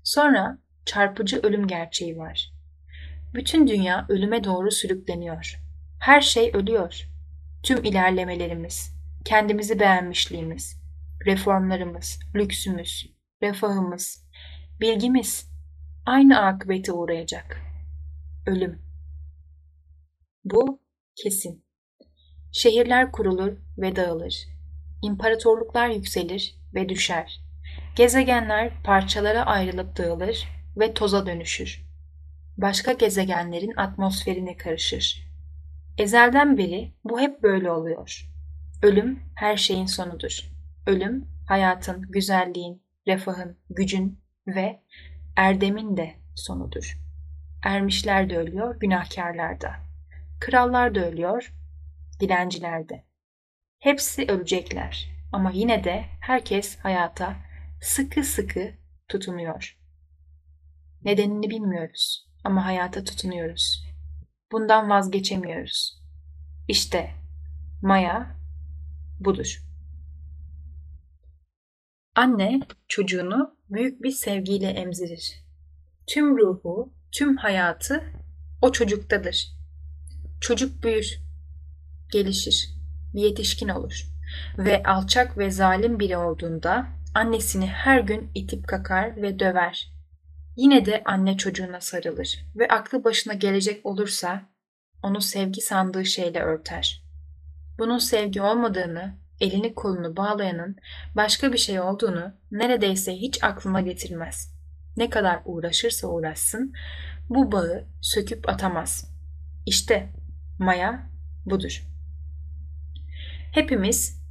Sonra 0.04 0.58
çarpıcı 0.86 1.40
ölüm 1.44 1.68
gerçeği 1.68 2.18
var. 2.18 2.54
Bütün 3.34 3.68
dünya 3.68 4.06
ölüme 4.10 4.44
doğru 4.44 4.72
sürükleniyor. 4.72 5.60
Her 6.00 6.22
şey 6.22 6.52
ölüyor. 6.54 7.10
Tüm 7.64 7.84
ilerlemelerimiz, 7.84 8.96
kendimizi 9.26 9.80
beğenmişliğimiz, 9.80 10.82
reformlarımız, 11.26 12.20
lüksümüz, 12.36 13.14
refahımız, 13.44 14.28
bilgimiz 14.82 15.52
aynı 16.06 16.46
akıbete 16.46 16.92
uğrayacak. 16.92 17.62
Ölüm. 18.48 18.82
Bu 20.46 20.82
kesin. 21.16 21.64
Şehirler 22.54 23.12
kurulur 23.12 23.54
ve 23.78 23.96
dağılır. 23.96 24.48
İmparatorluklar 25.02 25.90
yükselir 25.90 26.56
ve 26.74 26.90
düşer. 26.90 27.42
Gezegenler 27.96 28.72
parçalara 28.84 29.46
ayrılıp 29.46 29.98
dağılır 29.98 30.48
ve 30.78 30.94
toza 30.94 31.26
dönüşür. 31.26 31.86
Başka 32.58 32.94
gezegenlerin 32.94 33.74
atmosferine 33.78 34.58
karışır. 34.58 35.28
Ezelden 35.98 36.58
beri 36.58 36.94
bu 37.04 37.20
hep 37.20 37.44
böyle 37.44 37.72
oluyor. 37.72 38.30
Ölüm 38.82 39.20
her 39.36 39.58
şeyin 39.58 39.86
sonudur. 39.86 40.50
Ölüm 40.88 41.28
hayatın, 41.48 42.02
güzelliğin, 42.02 42.84
refahın, 43.08 43.58
gücün 43.70 44.20
ve 44.48 44.82
erdemin 45.36 45.98
de 45.98 46.14
sonudur. 46.36 47.00
Ermişler 47.64 48.30
de 48.30 48.38
ölüyor, 48.38 48.80
günahkarlar 48.80 49.62
da. 49.62 49.76
Krallar 50.40 50.96
da 50.96 51.10
ölüyor, 51.10 51.54
dilenciler 52.24 52.90
de. 52.90 53.04
Hepsi 53.80 54.26
ölecekler 54.28 55.10
ama 55.32 55.52
yine 55.52 55.84
de 55.84 56.06
herkes 56.20 56.78
hayata 56.80 57.36
sıkı 57.82 58.24
sıkı 58.24 58.74
tutunuyor. 59.08 59.78
Nedenini 61.06 61.50
bilmiyoruz 61.50 62.28
ama 62.44 62.66
hayata 62.66 63.04
tutunuyoruz. 63.04 63.84
Bundan 64.52 64.90
vazgeçemiyoruz. 64.90 66.02
İşte 66.68 67.12
Maya 67.82 68.38
budur. 69.20 69.64
Anne 72.16 72.60
çocuğunu 72.88 73.58
büyük 73.70 74.04
bir 74.04 74.12
sevgiyle 74.12 74.68
emzirir. 74.68 75.44
Tüm 76.08 76.38
ruhu, 76.38 76.94
tüm 77.12 77.38
hayatı 77.38 78.04
o 78.62 78.72
çocuktadır. 78.72 79.48
Çocuk 80.42 80.84
büyür, 80.84 81.23
gelişir, 82.14 82.70
yetişkin 83.14 83.70
olur 83.70 84.06
ve 84.58 84.84
alçak 84.84 85.38
ve 85.38 85.52
zalim 85.52 86.00
biri 86.00 86.18
olduğunda 86.18 86.88
annesini 87.16 87.68
her 87.68 88.00
gün 88.00 88.32
itip 88.36 88.68
kakar 88.68 89.22
ve 89.22 89.40
döver. 89.40 89.94
Yine 90.56 90.86
de 90.86 91.02
anne 91.06 91.38
çocuğuna 91.38 91.82
sarılır 91.82 92.46
ve 92.56 92.68
aklı 92.68 93.04
başına 93.04 93.34
gelecek 93.34 93.86
olursa 93.86 94.42
onu 95.04 95.22
sevgi 95.22 95.62
sandığı 95.62 96.06
şeyle 96.06 96.40
örter. 96.40 97.04
Bunun 97.80 97.98
sevgi 97.98 98.42
olmadığını, 98.42 99.18
elini 99.40 99.76
kolunu 99.76 100.18
bağlayanın 100.18 100.76
başka 101.16 101.54
bir 101.54 101.58
şey 101.58 101.80
olduğunu 101.80 102.34
neredeyse 102.52 103.14
hiç 103.14 103.44
aklına 103.44 103.82
getirmez. 103.82 104.54
Ne 104.98 105.10
kadar 105.10 105.40
uğraşırsa 105.46 106.08
uğraşsın 106.08 106.74
bu 107.30 107.52
bağı 107.52 107.84
söküp 108.02 108.50
atamaz. 108.50 109.14
İşte 109.66 110.10
Maya 110.60 111.10
budur. 111.46 111.93
Hepimiz 113.54 114.22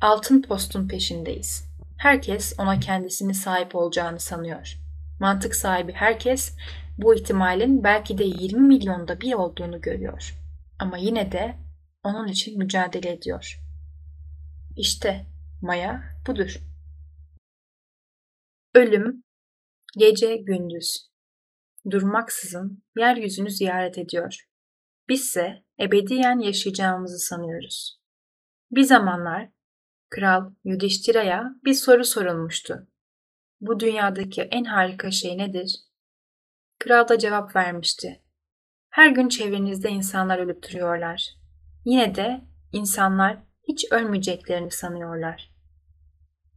altın 0.00 0.42
postun 0.42 0.88
peşindeyiz. 0.88 1.68
Herkes 1.96 2.54
ona 2.58 2.80
kendisini 2.80 3.34
sahip 3.34 3.74
olacağını 3.74 4.20
sanıyor. 4.20 4.78
Mantık 5.20 5.54
sahibi 5.54 5.92
herkes 5.92 6.56
bu 6.98 7.14
ihtimalin 7.14 7.84
belki 7.84 8.18
de 8.18 8.24
20 8.24 8.60
milyonda 8.60 9.20
bir 9.20 9.34
olduğunu 9.34 9.80
görüyor. 9.80 10.34
Ama 10.78 10.98
yine 10.98 11.32
de 11.32 11.58
onun 12.04 12.28
için 12.28 12.58
mücadele 12.58 13.12
ediyor. 13.12 13.60
İşte 14.76 15.26
Maya 15.62 16.02
budur. 16.26 16.60
Ölüm, 18.74 19.24
gece 19.96 20.36
gündüz, 20.36 21.08
durmaksızın 21.90 22.82
yeryüzünü 22.98 23.50
ziyaret 23.50 23.98
ediyor. 23.98 24.48
Bizse 25.08 25.64
ebediyen 25.80 26.38
yaşayacağımızı 26.38 27.18
sanıyoruz. 27.18 27.97
Bir 28.70 28.82
zamanlar 28.82 29.48
Kral 30.10 30.50
Yudhishthira'ya 30.64 31.54
bir 31.64 31.74
soru 31.74 32.04
sorulmuştu. 32.04 32.88
Bu 33.60 33.80
dünyadaki 33.80 34.42
en 34.42 34.64
harika 34.64 35.10
şey 35.10 35.38
nedir? 35.38 35.80
Kral 36.78 37.08
da 37.08 37.18
cevap 37.18 37.56
vermişti. 37.56 38.22
Her 38.90 39.10
gün 39.10 39.28
çevrenizde 39.28 39.88
insanlar 39.88 40.38
ölüp 40.38 40.68
duruyorlar. 40.68 41.34
Yine 41.84 42.14
de 42.14 42.40
insanlar 42.72 43.38
hiç 43.68 43.92
ölmeyeceklerini 43.92 44.70
sanıyorlar. 44.70 45.50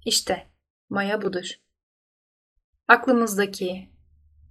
İşte 0.05 0.47
maya 0.89 1.21
budur. 1.21 1.51
Aklımızdaki, 2.87 3.89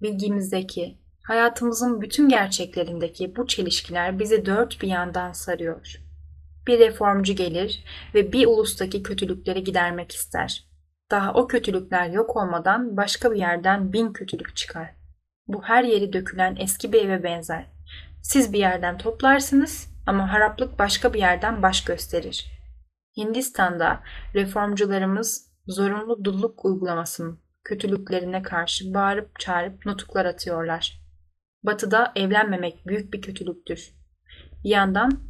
bilgimizdeki, 0.02 1.00
Hayatımızın 1.30 2.00
bütün 2.00 2.28
gerçeklerindeki 2.28 3.36
bu 3.36 3.46
çelişkiler 3.46 4.18
bizi 4.18 4.46
dört 4.46 4.82
bir 4.82 4.88
yandan 4.88 5.32
sarıyor. 5.32 5.96
Bir 6.66 6.78
reformcu 6.78 7.32
gelir 7.32 7.84
ve 8.14 8.32
bir 8.32 8.46
ulustaki 8.46 9.02
kötülükleri 9.02 9.64
gidermek 9.64 10.12
ister. 10.12 10.64
Daha 11.10 11.32
o 11.34 11.46
kötülükler 11.46 12.10
yok 12.10 12.36
olmadan 12.36 12.96
başka 12.96 13.32
bir 13.32 13.38
yerden 13.38 13.92
bin 13.92 14.12
kötülük 14.12 14.56
çıkar. 14.56 14.94
Bu 15.46 15.62
her 15.62 15.84
yeri 15.84 16.12
dökülen 16.12 16.56
eski 16.56 16.92
bir 16.92 17.04
eve 17.04 17.22
benzer. 17.22 17.66
Siz 18.22 18.52
bir 18.52 18.58
yerden 18.58 18.98
toplarsınız 18.98 19.88
ama 20.06 20.32
haraplık 20.32 20.78
başka 20.78 21.14
bir 21.14 21.18
yerden 21.18 21.62
baş 21.62 21.84
gösterir. 21.84 22.46
Hindistan'da 23.16 24.00
reformcularımız 24.34 25.50
zorunlu 25.66 26.24
dulluk 26.24 26.64
uygulamasının 26.64 27.40
kötülüklerine 27.64 28.42
karşı 28.42 28.94
bağırıp 28.94 29.40
çağırıp 29.40 29.86
nutuklar 29.86 30.24
atıyorlar. 30.24 31.00
Batı'da 31.62 32.12
evlenmemek 32.16 32.86
büyük 32.86 33.12
bir 33.12 33.22
kötülüktür. 33.22 33.90
Bir 34.64 34.70
yandan 34.70 35.29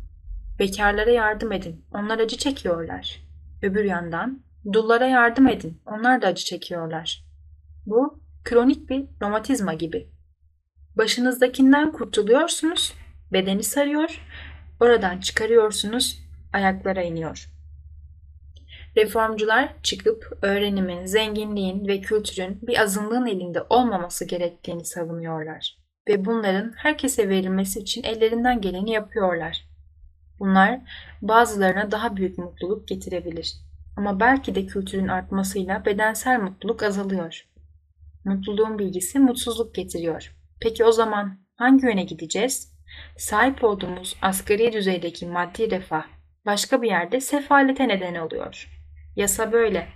bekarlara 0.60 1.10
yardım 1.10 1.52
edin, 1.52 1.84
onlar 1.94 2.18
acı 2.18 2.36
çekiyorlar. 2.36 3.22
Öbür 3.62 3.84
yandan 3.84 4.42
dullara 4.72 5.06
yardım 5.06 5.48
edin, 5.48 5.82
onlar 5.86 6.22
da 6.22 6.26
acı 6.26 6.44
çekiyorlar. 6.44 7.24
Bu 7.86 8.20
kronik 8.44 8.90
bir 8.90 9.04
romatizma 9.22 9.74
gibi. 9.74 10.08
Başınızdakinden 10.96 11.92
kurtuluyorsunuz, 11.92 12.94
bedeni 13.32 13.62
sarıyor, 13.62 14.26
oradan 14.80 15.18
çıkarıyorsunuz, 15.20 16.18
ayaklara 16.52 17.02
iniyor. 17.02 17.50
Reformcular 18.96 19.74
çıkıp 19.82 20.38
öğrenimin, 20.42 21.06
zenginliğin 21.06 21.88
ve 21.88 22.00
kültürün 22.00 22.58
bir 22.62 22.82
azınlığın 22.82 23.26
elinde 23.26 23.62
olmaması 23.70 24.24
gerektiğini 24.24 24.84
savunuyorlar 24.84 25.76
ve 26.08 26.24
bunların 26.24 26.72
herkese 26.76 27.28
verilmesi 27.28 27.78
için 27.78 28.02
ellerinden 28.02 28.60
geleni 28.60 28.90
yapıyorlar. 28.90 29.69
Bunlar 30.40 30.80
bazılarına 31.22 31.90
daha 31.90 32.16
büyük 32.16 32.38
mutluluk 32.38 32.88
getirebilir. 32.88 33.54
Ama 33.96 34.20
belki 34.20 34.54
de 34.54 34.66
kültürün 34.66 35.08
artmasıyla 35.08 35.84
bedensel 35.84 36.40
mutluluk 36.40 36.82
azalıyor. 36.82 37.46
Mutluluğun 38.24 38.78
bilgisi 38.78 39.18
mutsuzluk 39.18 39.74
getiriyor. 39.74 40.36
Peki 40.60 40.84
o 40.84 40.92
zaman 40.92 41.38
hangi 41.56 41.86
yöne 41.86 42.04
gideceğiz? 42.04 42.72
Sahip 43.16 43.64
olduğumuz 43.64 44.16
asgari 44.22 44.72
düzeydeki 44.72 45.26
maddi 45.26 45.70
refah 45.70 46.04
başka 46.46 46.82
bir 46.82 46.88
yerde 46.88 47.20
sefalete 47.20 47.88
neden 47.88 48.14
oluyor. 48.14 48.68
Yasa 49.16 49.52
böyle. 49.52 49.88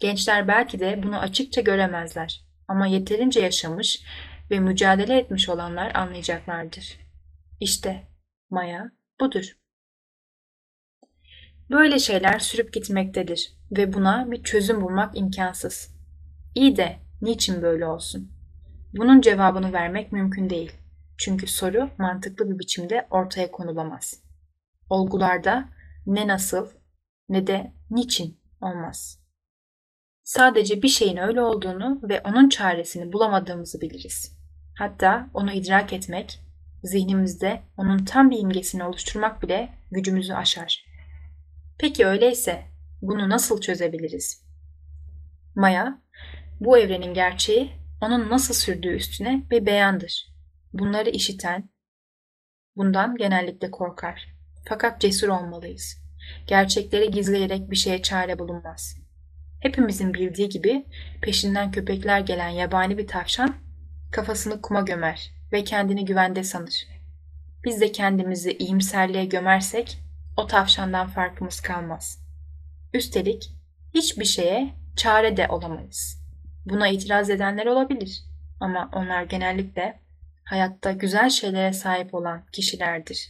Gençler 0.00 0.48
belki 0.48 0.80
de 0.80 1.02
bunu 1.02 1.18
açıkça 1.18 1.60
göremezler 1.60 2.40
ama 2.68 2.86
yeterince 2.86 3.40
yaşamış 3.40 4.02
ve 4.50 4.60
mücadele 4.60 5.18
etmiş 5.18 5.48
olanlar 5.48 5.94
anlayacaklardır. 5.94 6.98
İşte 7.60 8.08
maya 8.50 8.92
budur. 9.22 9.56
Böyle 11.70 11.98
şeyler 11.98 12.38
sürüp 12.38 12.72
gitmektedir 12.72 13.52
ve 13.76 13.92
buna 13.92 14.30
bir 14.30 14.42
çözüm 14.42 14.80
bulmak 14.80 15.18
imkansız. 15.18 15.94
İyi 16.54 16.76
de 16.76 16.98
niçin 17.22 17.62
böyle 17.62 17.86
olsun? 17.86 18.32
Bunun 18.92 19.20
cevabını 19.20 19.72
vermek 19.72 20.12
mümkün 20.12 20.50
değil. 20.50 20.72
Çünkü 21.18 21.46
soru 21.46 21.90
mantıklı 21.98 22.50
bir 22.50 22.58
biçimde 22.58 23.06
ortaya 23.10 23.50
konulamaz. 23.50 24.22
Olgularda 24.90 25.68
ne 26.06 26.28
nasıl 26.28 26.68
ne 27.28 27.46
de 27.46 27.72
niçin 27.90 28.40
olmaz. 28.60 29.18
Sadece 30.24 30.82
bir 30.82 30.88
şeyin 30.88 31.16
öyle 31.16 31.42
olduğunu 31.42 32.00
ve 32.02 32.20
onun 32.20 32.48
çaresini 32.48 33.12
bulamadığımızı 33.12 33.80
biliriz. 33.80 34.38
Hatta 34.78 35.30
onu 35.34 35.52
idrak 35.52 35.92
etmek, 35.92 36.40
zihnimizde 36.82 37.62
onun 37.76 38.04
tam 38.04 38.30
bir 38.30 38.38
imgesini 38.38 38.84
oluşturmak 38.84 39.42
bile 39.42 39.72
gücümüzü 39.90 40.32
aşar. 40.32 40.84
Peki 41.78 42.06
öyleyse 42.06 42.62
bunu 43.02 43.28
nasıl 43.28 43.60
çözebiliriz? 43.60 44.44
Maya, 45.54 46.02
bu 46.60 46.78
evrenin 46.78 47.14
gerçeği 47.14 47.72
onun 48.00 48.30
nasıl 48.30 48.54
sürdüğü 48.54 48.94
üstüne 48.96 49.42
bir 49.50 49.66
beyandır. 49.66 50.32
Bunları 50.72 51.10
işiten 51.10 51.70
bundan 52.76 53.16
genellikle 53.16 53.70
korkar. 53.70 54.34
Fakat 54.68 55.00
cesur 55.00 55.28
olmalıyız. 55.28 56.02
Gerçekleri 56.46 57.10
gizleyerek 57.10 57.70
bir 57.70 57.76
şeye 57.76 58.02
çare 58.02 58.38
bulunmaz. 58.38 58.96
Hepimizin 59.60 60.14
bildiği 60.14 60.48
gibi 60.48 60.86
peşinden 61.22 61.70
köpekler 61.70 62.20
gelen 62.20 62.48
yabani 62.48 62.98
bir 62.98 63.06
tavşan 63.06 63.54
kafasını 64.12 64.62
kuma 64.62 64.80
gömer 64.80 65.41
ve 65.52 65.64
kendini 65.64 66.04
güvende 66.04 66.44
sanır. 66.44 66.86
Biz 67.64 67.80
de 67.80 67.92
kendimizi 67.92 68.52
iyimserliğe 68.52 69.24
gömersek 69.24 69.98
o 70.36 70.46
tavşandan 70.46 71.06
farkımız 71.06 71.60
kalmaz. 71.60 72.22
Üstelik 72.94 73.52
hiçbir 73.94 74.24
şeye 74.24 74.74
çare 74.96 75.36
de 75.36 75.48
olamayız. 75.48 76.22
Buna 76.66 76.88
itiraz 76.88 77.30
edenler 77.30 77.66
olabilir 77.66 78.22
ama 78.60 78.90
onlar 78.92 79.22
genellikle 79.22 80.00
hayatta 80.44 80.92
güzel 80.92 81.30
şeylere 81.30 81.72
sahip 81.72 82.14
olan 82.14 82.46
kişilerdir. 82.52 83.28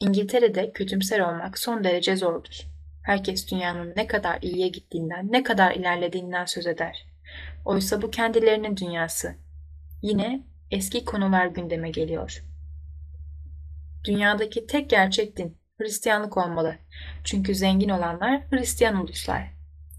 İngiltere'de 0.00 0.72
kötümser 0.72 1.20
olmak 1.20 1.58
son 1.58 1.84
derece 1.84 2.16
zordur. 2.16 2.60
Herkes 3.04 3.50
dünyanın 3.50 3.92
ne 3.96 4.06
kadar 4.06 4.42
iyiye 4.42 4.68
gittiğinden, 4.68 5.32
ne 5.32 5.42
kadar 5.42 5.74
ilerlediğinden 5.74 6.44
söz 6.44 6.66
eder. 6.66 7.06
Oysa 7.64 8.02
bu 8.02 8.10
kendilerinin 8.10 8.76
dünyası. 8.76 9.34
Yine 10.02 10.46
eski 10.70 11.04
konular 11.04 11.46
gündeme 11.46 11.90
geliyor. 11.90 12.44
Dünyadaki 14.04 14.66
tek 14.66 14.90
gerçek 14.90 15.36
din 15.36 15.58
Hristiyanlık 15.78 16.36
olmalı. 16.36 16.74
Çünkü 17.24 17.54
zengin 17.54 17.88
olanlar 17.88 18.42
Hristiyan 18.50 18.96
uluslar. 18.96 19.52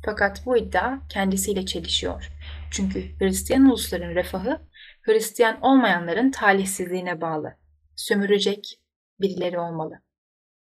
Fakat 0.05 0.45
bu 0.45 0.57
iddia 0.57 0.99
kendisiyle 1.09 1.65
çelişiyor. 1.65 2.31
Çünkü 2.71 3.19
Hristiyan 3.19 3.65
ulusların 3.65 4.15
refahı 4.15 4.59
Hristiyan 5.01 5.62
olmayanların 5.62 6.31
talihsizliğine 6.31 7.21
bağlı. 7.21 7.55
Sömürecek 7.95 8.79
birileri 9.21 9.59
olmalı. 9.59 10.01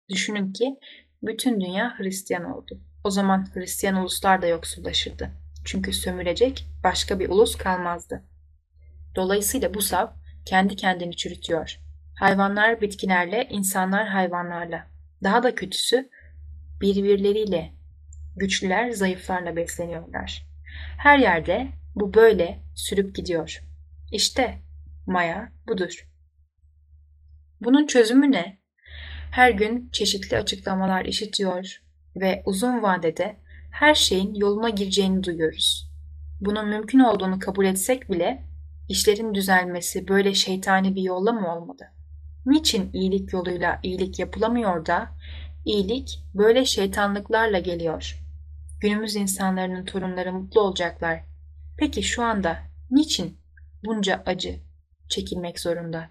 Düşünün 0.08 0.52
ki 0.52 0.76
bütün 1.22 1.60
dünya 1.60 1.98
Hristiyan 1.98 2.44
oldu. 2.44 2.80
O 3.04 3.10
zaman 3.10 3.46
Hristiyan 3.54 3.96
uluslar 3.96 4.42
da 4.42 4.46
yoksullaşırdı. 4.46 5.30
Çünkü 5.64 5.92
sömürecek 5.92 6.66
başka 6.84 7.20
bir 7.20 7.28
ulus 7.28 7.56
kalmazdı. 7.56 8.24
Dolayısıyla 9.16 9.74
bu 9.74 9.82
sav 9.82 10.06
kendi 10.44 10.76
kendini 10.76 11.16
çürütüyor. 11.16 11.80
Hayvanlar 12.14 12.80
bitkilerle, 12.80 13.48
insanlar 13.50 14.08
hayvanlarla. 14.08 14.86
Daha 15.22 15.42
da 15.42 15.54
kötüsü 15.54 16.10
birbirleriyle, 16.80 17.72
güçlüler 18.36 18.90
zayıflarla 18.90 19.56
besleniyorlar. 19.56 20.46
Her 20.98 21.18
yerde 21.18 21.68
bu 21.94 22.14
böyle 22.14 22.62
sürüp 22.74 23.14
gidiyor. 23.14 23.64
İşte 24.12 24.58
maya 25.06 25.52
budur. 25.68 26.08
Bunun 27.60 27.86
çözümü 27.86 28.32
ne? 28.32 28.58
Her 29.30 29.50
gün 29.50 29.90
çeşitli 29.92 30.36
açıklamalar 30.36 31.04
işitiyor 31.04 31.82
ve 32.16 32.42
uzun 32.46 32.82
vadede 32.82 33.36
her 33.70 33.94
şeyin 33.94 34.34
yoluna 34.34 34.68
gireceğini 34.68 35.24
duyuyoruz. 35.24 35.90
Bunun 36.40 36.68
mümkün 36.68 36.98
olduğunu 36.98 37.38
kabul 37.38 37.64
etsek 37.64 38.10
bile 38.10 38.44
işlerin 38.88 39.34
düzelmesi 39.34 40.08
böyle 40.08 40.34
şeytani 40.34 40.94
bir 40.94 41.02
yolla 41.02 41.32
mı 41.32 41.54
olmalı? 41.56 41.90
Niçin 42.46 42.92
iyilik 42.92 43.32
yoluyla 43.32 43.80
iyilik 43.82 44.18
yapılamıyor 44.18 44.86
da 44.86 45.10
iyilik 45.64 46.24
böyle 46.34 46.64
şeytanlıklarla 46.64 47.58
geliyor? 47.58 48.20
Günümüz 48.80 49.16
insanların 49.16 49.84
torunları 49.84 50.32
mutlu 50.32 50.60
olacaklar. 50.60 51.24
Peki 51.78 52.02
şu 52.02 52.22
anda 52.22 52.58
niçin 52.90 53.38
bunca 53.84 54.22
acı 54.26 54.60
çekilmek 55.08 55.60
zorunda? 55.60 56.10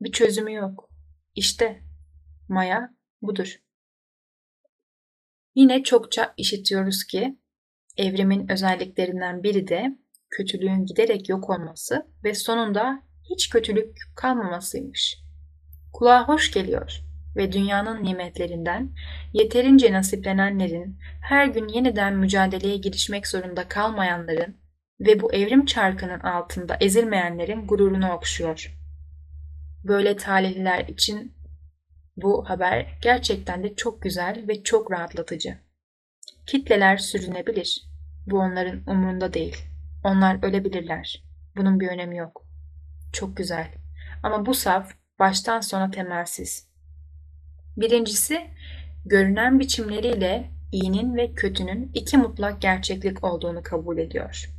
Bir 0.00 0.12
çözümü 0.12 0.54
yok. 0.54 0.90
İşte 1.34 1.82
maya 2.48 2.94
budur. 3.22 3.62
Yine 5.54 5.82
çokça 5.82 6.34
işitiyoruz 6.36 7.04
ki 7.04 7.38
evrimin 7.96 8.48
özelliklerinden 8.48 9.42
biri 9.42 9.68
de 9.68 9.98
kötülüğün 10.32 10.86
giderek 10.86 11.28
yok 11.28 11.50
olması 11.50 12.06
ve 12.24 12.34
sonunda 12.34 13.02
hiç 13.30 13.50
kötülük 13.50 13.96
kalmamasıymış. 14.16 15.18
Kulağa 15.92 16.28
hoş 16.28 16.52
geliyor 16.52 17.00
ve 17.36 17.52
dünyanın 17.52 18.04
nimetlerinden 18.04 18.90
yeterince 19.32 19.92
nasiplenenlerin, 19.92 20.98
her 21.22 21.46
gün 21.46 21.68
yeniden 21.68 22.16
mücadeleye 22.16 22.76
girişmek 22.76 23.26
zorunda 23.26 23.68
kalmayanların 23.68 24.56
ve 25.00 25.20
bu 25.20 25.32
evrim 25.32 25.64
çarkının 25.64 26.20
altında 26.20 26.76
ezilmeyenlerin 26.80 27.66
gururunu 27.66 28.12
okşuyor. 28.12 28.78
Böyle 29.84 30.16
talihliler 30.16 30.88
için 30.88 31.34
bu 32.16 32.50
haber 32.50 32.98
gerçekten 33.02 33.64
de 33.64 33.74
çok 33.74 34.02
güzel 34.02 34.44
ve 34.48 34.62
çok 34.62 34.92
rahatlatıcı. 34.92 35.58
Kitleler 36.46 36.96
sürünebilir. 36.96 37.82
Bu 38.26 38.38
onların 38.38 38.82
umurunda 38.86 39.34
değil. 39.34 39.71
Onlar 40.04 40.38
ölebilirler. 40.42 41.24
Bunun 41.56 41.80
bir 41.80 41.88
önemi 41.88 42.16
yok. 42.16 42.46
Çok 43.12 43.36
güzel. 43.36 43.68
Ama 44.22 44.46
bu 44.46 44.54
saf 44.54 44.92
baştan 45.18 45.60
sona 45.60 45.90
temelsiz. 45.90 46.66
Birincisi, 47.76 48.50
görünen 49.04 49.60
biçimleriyle 49.60 50.50
iyinin 50.72 51.16
ve 51.16 51.34
kötünün 51.34 51.90
iki 51.94 52.16
mutlak 52.16 52.62
gerçeklik 52.62 53.24
olduğunu 53.24 53.62
kabul 53.62 53.98
ediyor. 53.98 54.50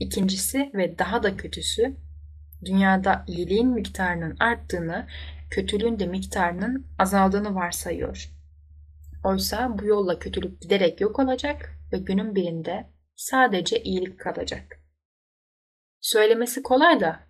İkincisi 0.00 0.70
ve 0.74 0.98
daha 0.98 1.22
da 1.22 1.36
kötüsü, 1.36 1.96
dünyada 2.64 3.24
iyiliğin 3.26 3.68
miktarının 3.68 4.36
arttığını, 4.40 5.06
kötülüğün 5.50 5.98
de 5.98 6.06
miktarının 6.06 6.86
azaldığını 6.98 7.54
varsayıyor. 7.54 8.30
Oysa 9.24 9.78
bu 9.78 9.84
yolla 9.84 10.18
kötülük 10.18 10.60
giderek 10.60 11.00
yok 11.00 11.18
olacak 11.18 11.78
ve 11.92 11.98
günün 11.98 12.34
birinde 12.34 12.86
sadece 13.16 13.82
iyilik 13.82 14.20
kalacak. 14.20 14.85
Söylemesi 16.00 16.62
kolay 16.62 17.00
da 17.00 17.20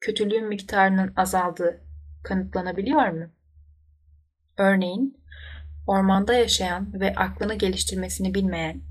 kötülüğün 0.00 0.48
miktarının 0.48 1.12
azaldığı 1.16 1.80
kanıtlanabiliyor 2.22 3.08
mu? 3.08 3.30
Örneğin 4.56 5.22
ormanda 5.86 6.34
yaşayan 6.34 7.00
ve 7.00 7.14
aklını 7.14 7.54
geliştirmesini 7.54 8.34
bilmeyen, 8.34 8.82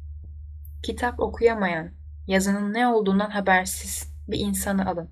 kitap 0.84 1.20
okuyamayan, 1.20 1.92
yazının 2.28 2.74
ne 2.74 2.88
olduğundan 2.88 3.30
habersiz 3.30 4.13
bir 4.28 4.39
insanı 4.39 4.89
alın. 4.89 5.10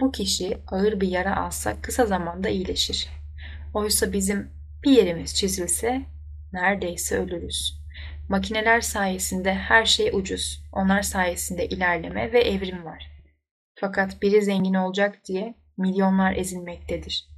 Bu 0.00 0.12
kişi 0.12 0.58
ağır 0.66 1.00
bir 1.00 1.08
yara 1.08 1.36
alsa 1.36 1.80
kısa 1.80 2.06
zamanda 2.06 2.48
iyileşir. 2.48 3.08
Oysa 3.74 4.12
bizim 4.12 4.50
bir 4.84 4.90
yerimiz 4.90 5.34
çizilse 5.34 6.06
neredeyse 6.52 7.18
ölürüz. 7.18 7.83
Makineler 8.28 8.80
sayesinde 8.80 9.54
her 9.54 9.84
şey 9.84 10.10
ucuz. 10.12 10.62
Onlar 10.72 11.02
sayesinde 11.02 11.66
ilerleme 11.66 12.32
ve 12.32 12.40
evrim 12.40 12.84
var. 12.84 13.10
Fakat 13.74 14.22
biri 14.22 14.42
zengin 14.42 14.74
olacak 14.74 15.24
diye 15.24 15.54
milyonlar 15.76 16.36
ezilmektedir. 16.36 17.28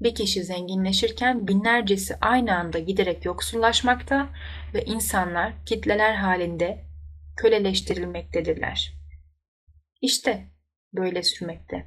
Bir 0.00 0.14
kişi 0.14 0.44
zenginleşirken 0.44 1.48
binlercesi 1.48 2.16
aynı 2.20 2.58
anda 2.58 2.78
giderek 2.78 3.24
yoksullaşmakta 3.24 4.28
ve 4.74 4.84
insanlar 4.84 5.52
kitleler 5.66 6.14
halinde 6.14 6.84
köleleştirilmektedirler. 7.36 8.94
İşte 10.00 10.48
böyle 10.92 11.22
sürmekte. 11.22 11.86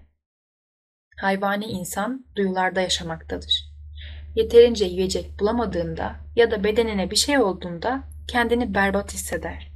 Hayvani 1.17 1.65
insan 1.65 2.25
duyularda 2.35 2.81
yaşamaktadır. 2.81 3.66
Yeterince 4.37 4.85
yiyecek 4.85 5.39
bulamadığında 5.39 6.15
ya 6.35 6.51
da 6.51 6.63
bedenine 6.63 7.11
bir 7.11 7.15
şey 7.15 7.39
olduğunda 7.39 8.03
kendini 8.27 8.73
berbat 8.73 9.13
hisseder. 9.13 9.71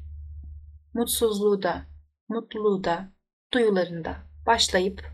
Mutsuzluğu 0.93 1.63
da, 1.63 1.86
mutluluğu 2.30 2.84
da, 2.84 3.12
duyularında 3.54 4.15
başlayıp 4.45 5.12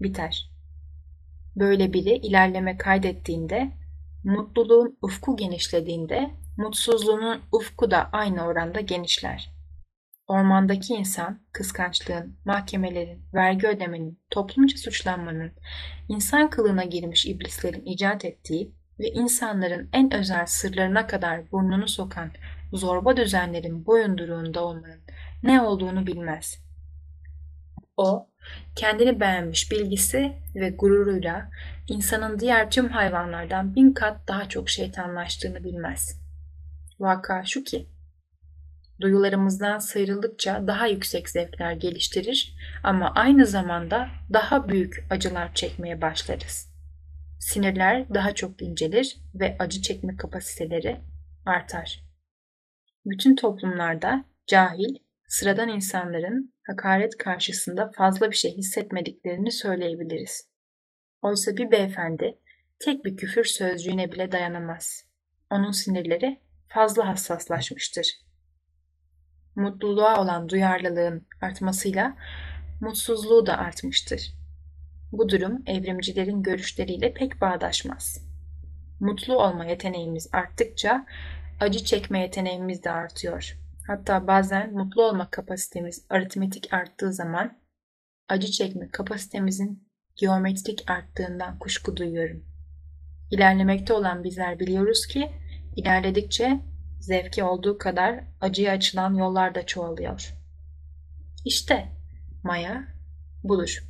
biter. 0.00 0.50
Böyle 1.56 1.92
biri 1.92 2.10
ilerleme 2.10 2.76
kaydettiğinde, 2.76 3.72
mutluluğun 4.24 4.98
ufku 5.02 5.36
genişlediğinde, 5.36 6.30
mutsuzluğunun 6.56 7.40
ufku 7.52 7.90
da 7.90 8.10
aynı 8.12 8.46
oranda 8.46 8.80
genişler. 8.80 9.52
Ormandaki 10.26 10.94
insan, 10.94 11.40
kıskançlığın, 11.52 12.38
mahkemelerin, 12.44 13.22
vergi 13.34 13.66
ödemenin, 13.66 14.20
toplumca 14.30 14.76
suçlanmanın, 14.76 15.52
insan 16.08 16.50
kılığına 16.50 16.84
girmiş 16.84 17.26
iblislerin 17.26 17.84
icat 17.84 18.24
ettiği 18.24 18.77
ve 19.00 19.08
insanların 19.08 19.88
en 19.92 20.14
özel 20.14 20.46
sırlarına 20.46 21.06
kadar 21.06 21.52
burnunu 21.52 21.88
sokan 21.88 22.30
zorba 22.72 23.16
düzenlerin 23.16 23.86
boyunduruğunda 23.86 24.64
olmanın 24.64 25.00
ne 25.42 25.62
olduğunu 25.62 26.06
bilmez. 26.06 26.58
O, 27.96 28.28
kendini 28.76 29.20
beğenmiş 29.20 29.72
bilgisi 29.72 30.32
ve 30.54 30.70
gururuyla 30.70 31.50
insanın 31.88 32.38
diğer 32.38 32.70
tüm 32.70 32.88
hayvanlardan 32.88 33.74
bin 33.74 33.92
kat 33.92 34.28
daha 34.28 34.48
çok 34.48 34.70
şeytanlaştığını 34.70 35.64
bilmez. 35.64 36.20
Vaka 37.00 37.44
şu 37.44 37.64
ki, 37.64 37.86
duyularımızdan 39.00 39.78
sıyrıldıkça 39.78 40.66
daha 40.66 40.86
yüksek 40.86 41.28
zevkler 41.28 41.72
geliştirir 41.72 42.56
ama 42.84 43.12
aynı 43.14 43.46
zamanda 43.46 44.08
daha 44.32 44.68
büyük 44.68 45.06
acılar 45.10 45.54
çekmeye 45.54 46.00
başlarız. 46.00 46.77
Sinirler 47.38 48.14
daha 48.14 48.34
çok 48.34 48.62
incelir 48.62 49.16
ve 49.34 49.56
acı 49.58 49.82
çekme 49.82 50.16
kapasiteleri 50.16 51.00
artar. 51.46 52.04
Bütün 53.06 53.36
toplumlarda 53.36 54.24
cahil, 54.46 54.94
sıradan 55.28 55.68
insanların 55.68 56.54
hakaret 56.66 57.16
karşısında 57.16 57.90
fazla 57.96 58.30
bir 58.30 58.36
şey 58.36 58.56
hissetmediklerini 58.56 59.52
söyleyebiliriz. 59.52 60.48
Oysa 61.22 61.56
bir 61.56 61.70
beyefendi 61.70 62.38
tek 62.78 63.04
bir 63.04 63.16
küfür 63.16 63.44
sözcüğüne 63.44 64.12
bile 64.12 64.32
dayanamaz. 64.32 65.04
Onun 65.50 65.70
sinirleri 65.70 66.40
fazla 66.68 67.08
hassaslaşmıştır. 67.08 68.06
Mutluluğa 69.56 70.22
olan 70.22 70.48
duyarlılığın 70.48 71.26
artmasıyla 71.40 72.16
mutsuzluğu 72.80 73.46
da 73.46 73.58
artmıştır. 73.58 74.37
Bu 75.12 75.28
durum 75.28 75.62
evrimcilerin 75.66 76.42
görüşleriyle 76.42 77.14
pek 77.14 77.40
bağdaşmaz. 77.40 78.28
Mutlu 79.00 79.36
olma 79.36 79.64
yeteneğimiz 79.64 80.28
arttıkça 80.32 81.06
acı 81.60 81.84
çekme 81.84 82.20
yeteneğimiz 82.20 82.84
de 82.84 82.90
artıyor. 82.90 83.58
Hatta 83.86 84.26
bazen 84.26 84.72
mutlu 84.72 85.02
olma 85.02 85.30
kapasitemiz 85.30 86.06
aritmetik 86.10 86.72
arttığı 86.72 87.12
zaman 87.12 87.58
acı 88.28 88.50
çekme 88.50 88.88
kapasitemizin 88.88 89.88
geometrik 90.16 90.90
arttığından 90.90 91.58
kuşku 91.58 91.96
duyuyorum. 91.96 92.44
İlerlemekte 93.30 93.92
olan 93.92 94.24
bizler 94.24 94.58
biliyoruz 94.58 95.06
ki 95.06 95.32
ilerledikçe 95.76 96.60
zevki 97.00 97.44
olduğu 97.44 97.78
kadar 97.78 98.24
acıya 98.40 98.72
açılan 98.72 99.14
yollar 99.14 99.54
da 99.54 99.66
çoğalıyor. 99.66 100.34
İşte 101.44 101.88
Maya 102.42 102.84
budur. 103.44 103.87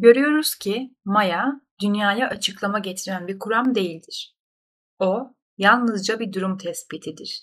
Görüyoruz 0.00 0.54
ki 0.54 0.94
Maya 1.04 1.60
dünyaya 1.82 2.28
açıklama 2.28 2.78
getiren 2.78 3.28
bir 3.28 3.38
kuram 3.38 3.74
değildir. 3.74 4.36
O 4.98 5.34
yalnızca 5.56 6.20
bir 6.20 6.32
durum 6.32 6.58
tespitidir. 6.58 7.42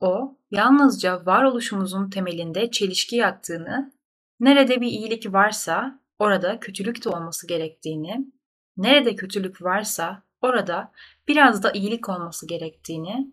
O 0.00 0.38
yalnızca 0.50 1.26
varoluşumuzun 1.26 2.10
temelinde 2.10 2.70
çelişki 2.70 3.16
yattığını, 3.16 3.92
nerede 4.40 4.80
bir 4.80 4.86
iyilik 4.86 5.32
varsa 5.32 6.00
orada 6.18 6.60
kötülük 6.60 7.04
de 7.04 7.08
olması 7.08 7.46
gerektiğini, 7.46 8.32
nerede 8.76 9.16
kötülük 9.16 9.62
varsa 9.62 10.22
orada 10.40 10.92
biraz 11.28 11.62
da 11.62 11.72
iyilik 11.72 12.08
olması 12.08 12.46
gerektiğini, 12.46 13.32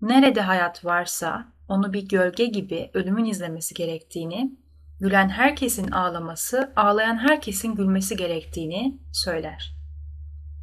nerede 0.00 0.40
hayat 0.40 0.84
varsa 0.84 1.52
onu 1.68 1.92
bir 1.92 2.08
gölge 2.08 2.46
gibi 2.46 2.90
ölümün 2.94 3.24
izlemesi 3.24 3.74
gerektiğini 3.74 4.61
gülen 5.02 5.28
herkesin 5.28 5.90
ağlaması, 5.90 6.72
ağlayan 6.76 7.18
herkesin 7.18 7.74
gülmesi 7.74 8.16
gerektiğini 8.16 8.98
söyler. 9.12 9.74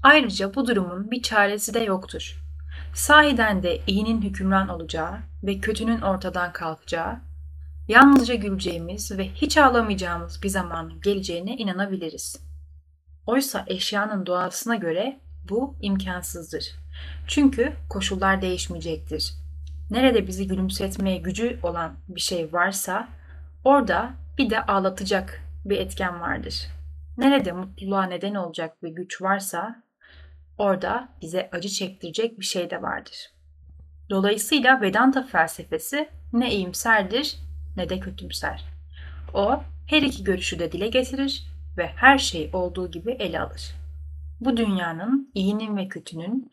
Ayrıca 0.04 0.56
bu 0.56 0.68
durumun 0.68 1.12
bir 1.12 1.22
çaresi 1.22 1.74
de 1.74 1.80
yoktur. 1.80 2.44
Sahiden 2.94 3.64
de 3.64 3.82
iyinin 3.88 4.22
hükümran 4.22 4.70
olacağı 4.70 5.20
ve 5.44 5.60
kötünün 5.60 6.02
ortadan 6.02 6.54
kalkacağı, 6.54 7.20
yalnızca 7.88 8.36
güleceğimiz 8.36 9.18
ve 9.18 9.30
hiç 9.30 9.58
ağlamayacağımız 9.58 10.44
bir 10.44 10.50
zamanın 10.50 11.02
geleceğine 11.02 11.56
inanabiliriz. 11.56 12.40
Oysa 13.26 13.64
eşyanın 13.68 14.26
doğasına 14.26 14.76
göre 14.76 15.20
bu 15.50 15.76
imkansızdır. 15.82 16.72
Çünkü 17.28 17.74
koşullar 17.90 18.42
değişmeyecektir. 18.42 19.34
Nerede 19.92 20.28
bizi 20.28 20.48
gülümsetmeye 20.48 21.18
gücü 21.18 21.60
olan 21.64 21.94
bir 22.08 22.22
şey 22.22 22.54
varsa 22.54 23.08
orada 23.64 24.14
bir 24.40 24.50
de 24.50 24.66
ağlatacak 24.66 25.42
bir 25.66 25.78
etken 25.78 26.22
vardır. 26.22 26.68
Nerede 27.18 27.52
mutluluğa 27.52 28.04
neden 28.04 28.36
olacak 28.36 28.84
bir 28.84 28.90
güç 28.90 29.22
varsa 29.22 29.84
orada 30.58 31.10
bize 31.22 31.50
acı 31.52 31.70
çektirecek 31.70 32.40
bir 32.40 32.46
şey 32.46 32.70
de 32.70 32.82
vardır. 32.82 33.32
Dolayısıyla 34.10 34.82
Vedanta 34.82 35.24
felsefesi 35.24 36.10
ne 36.34 36.54
iyimserdir 36.56 37.36
ne 37.76 37.90
de 37.90 38.00
kötümser. 38.00 38.66
O 39.34 39.64
her 39.88 40.02
iki 40.02 40.24
görüşü 40.24 40.60
de 40.60 40.72
dile 40.72 40.88
getirir 40.88 41.44
ve 41.78 41.88
her 41.88 42.18
şey 42.18 42.50
olduğu 42.54 42.92
gibi 42.92 43.12
ele 43.12 43.40
alır. 43.40 43.76
Bu 44.40 44.58
dünyanın 44.58 45.32
iyinin 45.34 45.78
ve 45.78 45.88
kötünün, 45.88 46.52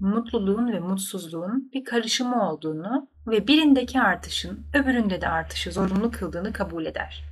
mutluluğun 0.00 0.72
ve 0.72 0.80
mutsuzluğun 0.80 1.70
bir 1.72 1.84
karışımı 1.84 2.50
olduğunu 2.50 3.08
ve 3.26 3.48
birindeki 3.48 4.00
artışın 4.00 4.66
öbüründe 4.74 5.20
de 5.20 5.28
artışı 5.28 5.72
zorunlu 5.72 6.10
kıldığını 6.10 6.52
kabul 6.52 6.86
eder. 6.86 7.24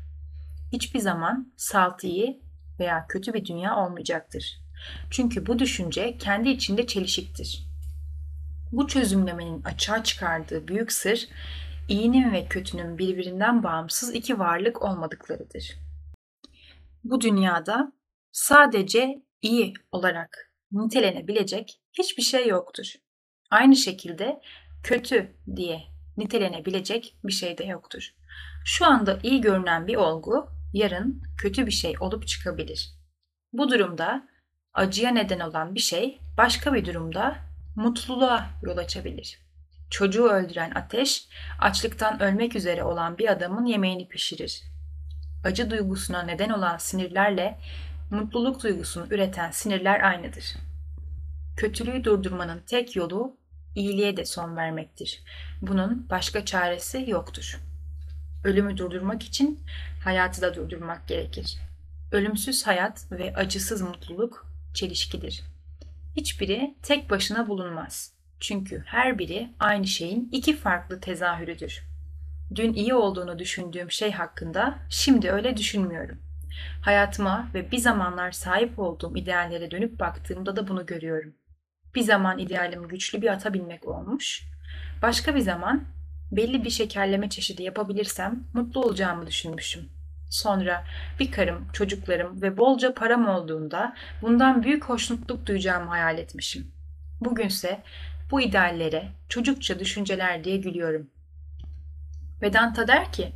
Hiçbir 0.73 0.99
zaman 0.99 1.53
salt 1.57 2.05
iyi 2.05 2.43
veya 2.79 3.07
kötü 3.07 3.35
bir 3.35 3.45
dünya 3.45 3.77
olmayacaktır. 3.77 4.61
Çünkü 5.11 5.47
bu 5.47 5.59
düşünce 5.59 6.19
kendi 6.19 6.49
içinde 6.49 6.87
çelişiktir. 6.87 7.67
Bu 8.73 8.87
çözümlemenin 8.87 9.63
açığa 9.63 10.05
çıkardığı 10.05 10.69
büyük 10.69 10.93
sır, 10.93 11.29
iyinin 11.89 12.33
ve 12.33 12.47
kötünün 12.47 12.99
birbirinden 12.99 13.63
bağımsız 13.63 14.15
iki 14.15 14.39
varlık 14.39 14.83
olmadıklarıdır. 14.83 15.77
Bu 17.05 17.21
dünyada 17.21 17.93
sadece 18.33 19.23
iyi 19.43 19.75
olarak 19.93 20.54
nitelenebilecek 20.75 21.81
hiçbir 21.93 22.23
şey 22.23 22.49
yoktur. 22.49 22.95
Aynı 23.51 23.77
şekilde 23.77 24.41
kötü 24.83 25.37
diye 25.57 25.83
nitelenebilecek 26.17 27.17
bir 27.25 27.33
şey 27.33 27.59
de 27.59 27.65
yoktur. 27.65 28.15
Şu 28.65 28.87
anda 28.87 29.19
iyi 29.23 29.41
görünen 29.41 29.87
bir 29.87 29.97
olgu 29.97 30.49
yarın 30.73 31.23
kötü 31.39 31.67
bir 31.67 31.73
şey 31.73 31.95
olup 32.01 32.27
çıkabilir. 32.27 32.91
Bu 33.53 33.71
durumda 33.71 34.29
acıya 34.75 35.11
neden 35.11 35.41
olan 35.41 35.75
bir 35.75 35.81
şey 35.81 36.21
başka 36.39 36.75
bir 36.75 36.85
durumda 36.85 37.37
mutluluğa 37.77 38.51
yol 38.63 38.77
açabilir. 38.77 39.39
Çocuğu 39.91 40.29
öldüren 40.29 40.71
ateş, 40.71 41.29
açlıktan 41.61 42.23
ölmek 42.23 42.57
üzere 42.57 42.85
olan 42.85 43.19
bir 43.19 43.33
adamın 43.33 43.67
yemeğini 43.67 44.09
pişirir. 44.09 44.63
Acı 45.45 45.71
duygusuna 45.71 46.23
neden 46.23 46.51
olan 46.51 46.79
sinirlerle 46.79 47.59
mutluluk 48.15 48.63
duygusunu 48.63 49.07
üreten 49.11 49.51
sinirler 49.51 50.01
aynıdır. 50.01 50.55
Kötülüğü 51.57 52.05
durdurmanın 52.05 52.63
tek 52.67 52.97
yolu 52.97 53.37
iyiliğe 53.75 54.17
de 54.17 54.25
son 54.25 54.57
vermektir. 54.57 55.23
Bunun 55.63 56.07
başka 56.11 56.45
çaresi 56.45 57.05
yoktur. 57.09 57.61
Ölümü 58.45 58.77
durdurmak 58.77 59.23
için 59.23 59.61
hayatı 60.05 60.43
da 60.43 60.55
durdurmak 60.55 61.09
gerekir. 61.09 61.59
Ölümsüz 62.13 62.67
hayat 62.67 63.13
ve 63.13 63.35
acısız 63.37 63.83
mutluluk 63.83 64.47
çelişkidir. 64.75 65.43
Hiçbiri 66.17 66.75
tek 66.83 67.11
başına 67.11 67.49
bulunmaz. 67.49 68.13
Çünkü 68.41 68.83
her 68.87 69.19
biri 69.19 69.51
aynı 69.61 69.87
şeyin 69.87 70.29
iki 70.33 70.57
farklı 70.57 71.01
tezahürüdür. 71.01 71.83
Dün 72.55 72.73
iyi 72.73 72.95
olduğunu 72.95 73.39
düşündüğüm 73.39 73.91
şey 73.91 74.13
hakkında 74.13 74.79
şimdi 74.91 75.31
öyle 75.31 75.57
düşünmüyorum. 75.57 76.24
Hayatıma 76.83 77.49
ve 77.55 77.71
bir 77.71 77.79
zamanlar 77.79 78.33
sahip 78.33 78.79
olduğum 78.79 79.17
ideallere 79.17 79.71
dönüp 79.71 80.01
baktığımda 80.01 80.57
da 80.57 80.69
bunu 80.69 80.87
görüyorum. 80.87 81.35
Bir 81.95 82.03
zaman 82.03 82.39
idealim 82.39 82.89
güçlü 82.89 83.23
bir 83.23 83.33
ata 83.33 83.55
binmek 83.55 83.89
olmuş. 83.89 84.43
Başka 85.03 85.35
bir 85.35 85.41
zaman 85.41 85.85
belli 86.33 86.65
bir 86.65 86.71
şekerleme 86.71 87.29
çeşidi 87.29 87.63
yapabilirsem 87.63 88.45
mutlu 88.55 88.83
olacağımı 88.83 89.27
düşünmüşüm. 89.27 89.89
Sonra 90.31 90.85
bir 91.21 91.33
karım, 91.33 91.69
çocuklarım 91.73 92.43
ve 92.43 92.57
bolca 92.57 92.95
param 92.95 93.29
olduğunda 93.29 93.97
bundan 94.23 94.63
büyük 94.63 94.85
hoşnutluk 94.85 95.47
duyacağımı 95.47 95.89
hayal 95.89 96.19
etmişim. 96.19 96.73
Bugünse 97.21 97.83
bu 98.31 98.41
ideallere 98.41 99.09
çocukça 99.29 99.79
düşünceler 99.79 100.45
diye 100.45 100.57
gülüyorum. 100.57 101.11
Vedanta 102.43 102.89
der 102.89 103.13
ki, 103.13 103.33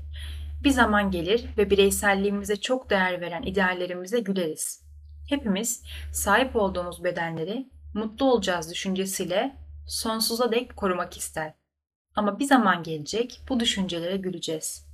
bir 0.64 0.71
zaman 0.71 1.11
gelir 1.11 1.44
ve 1.59 1.71
bireyselliğimize 1.71 2.57
çok 2.57 2.90
değer 2.90 3.21
veren 3.21 3.42
ideallerimize 3.42 4.21
güleriz. 4.21 4.85
Hepimiz 5.29 5.83
sahip 6.12 6.57
olduğumuz 6.57 7.05
bedenleri 7.05 7.68
mutlu 7.94 8.33
olacağız 8.33 8.71
düşüncesiyle 8.71 9.57
sonsuza 9.87 10.53
dek 10.53 10.77
korumak 10.77 11.16
ister. 11.16 11.55
Ama 12.14 12.38
bir 12.38 12.44
zaman 12.44 12.83
gelecek 12.83 13.40
bu 13.49 13.61
düşüncelere 13.61 14.16
güleceğiz. 14.16 14.87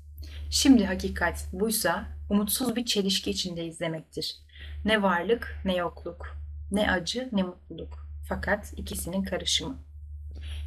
Şimdi 0.51 0.87
hakikat 0.87 1.47
buysa 1.53 2.05
umutsuz 2.31 2.77
bir 2.77 2.85
çelişki 2.85 3.31
içindeyiz 3.31 3.81
demektir. 3.81 4.37
Ne 4.85 5.03
varlık 5.03 5.61
ne 5.65 5.77
yokluk, 5.77 6.37
ne 6.71 6.91
acı 6.91 7.29
ne 7.33 7.43
mutluluk. 7.43 8.09
Fakat 8.29 8.73
ikisinin 8.77 9.25
karışımı. 9.25 9.79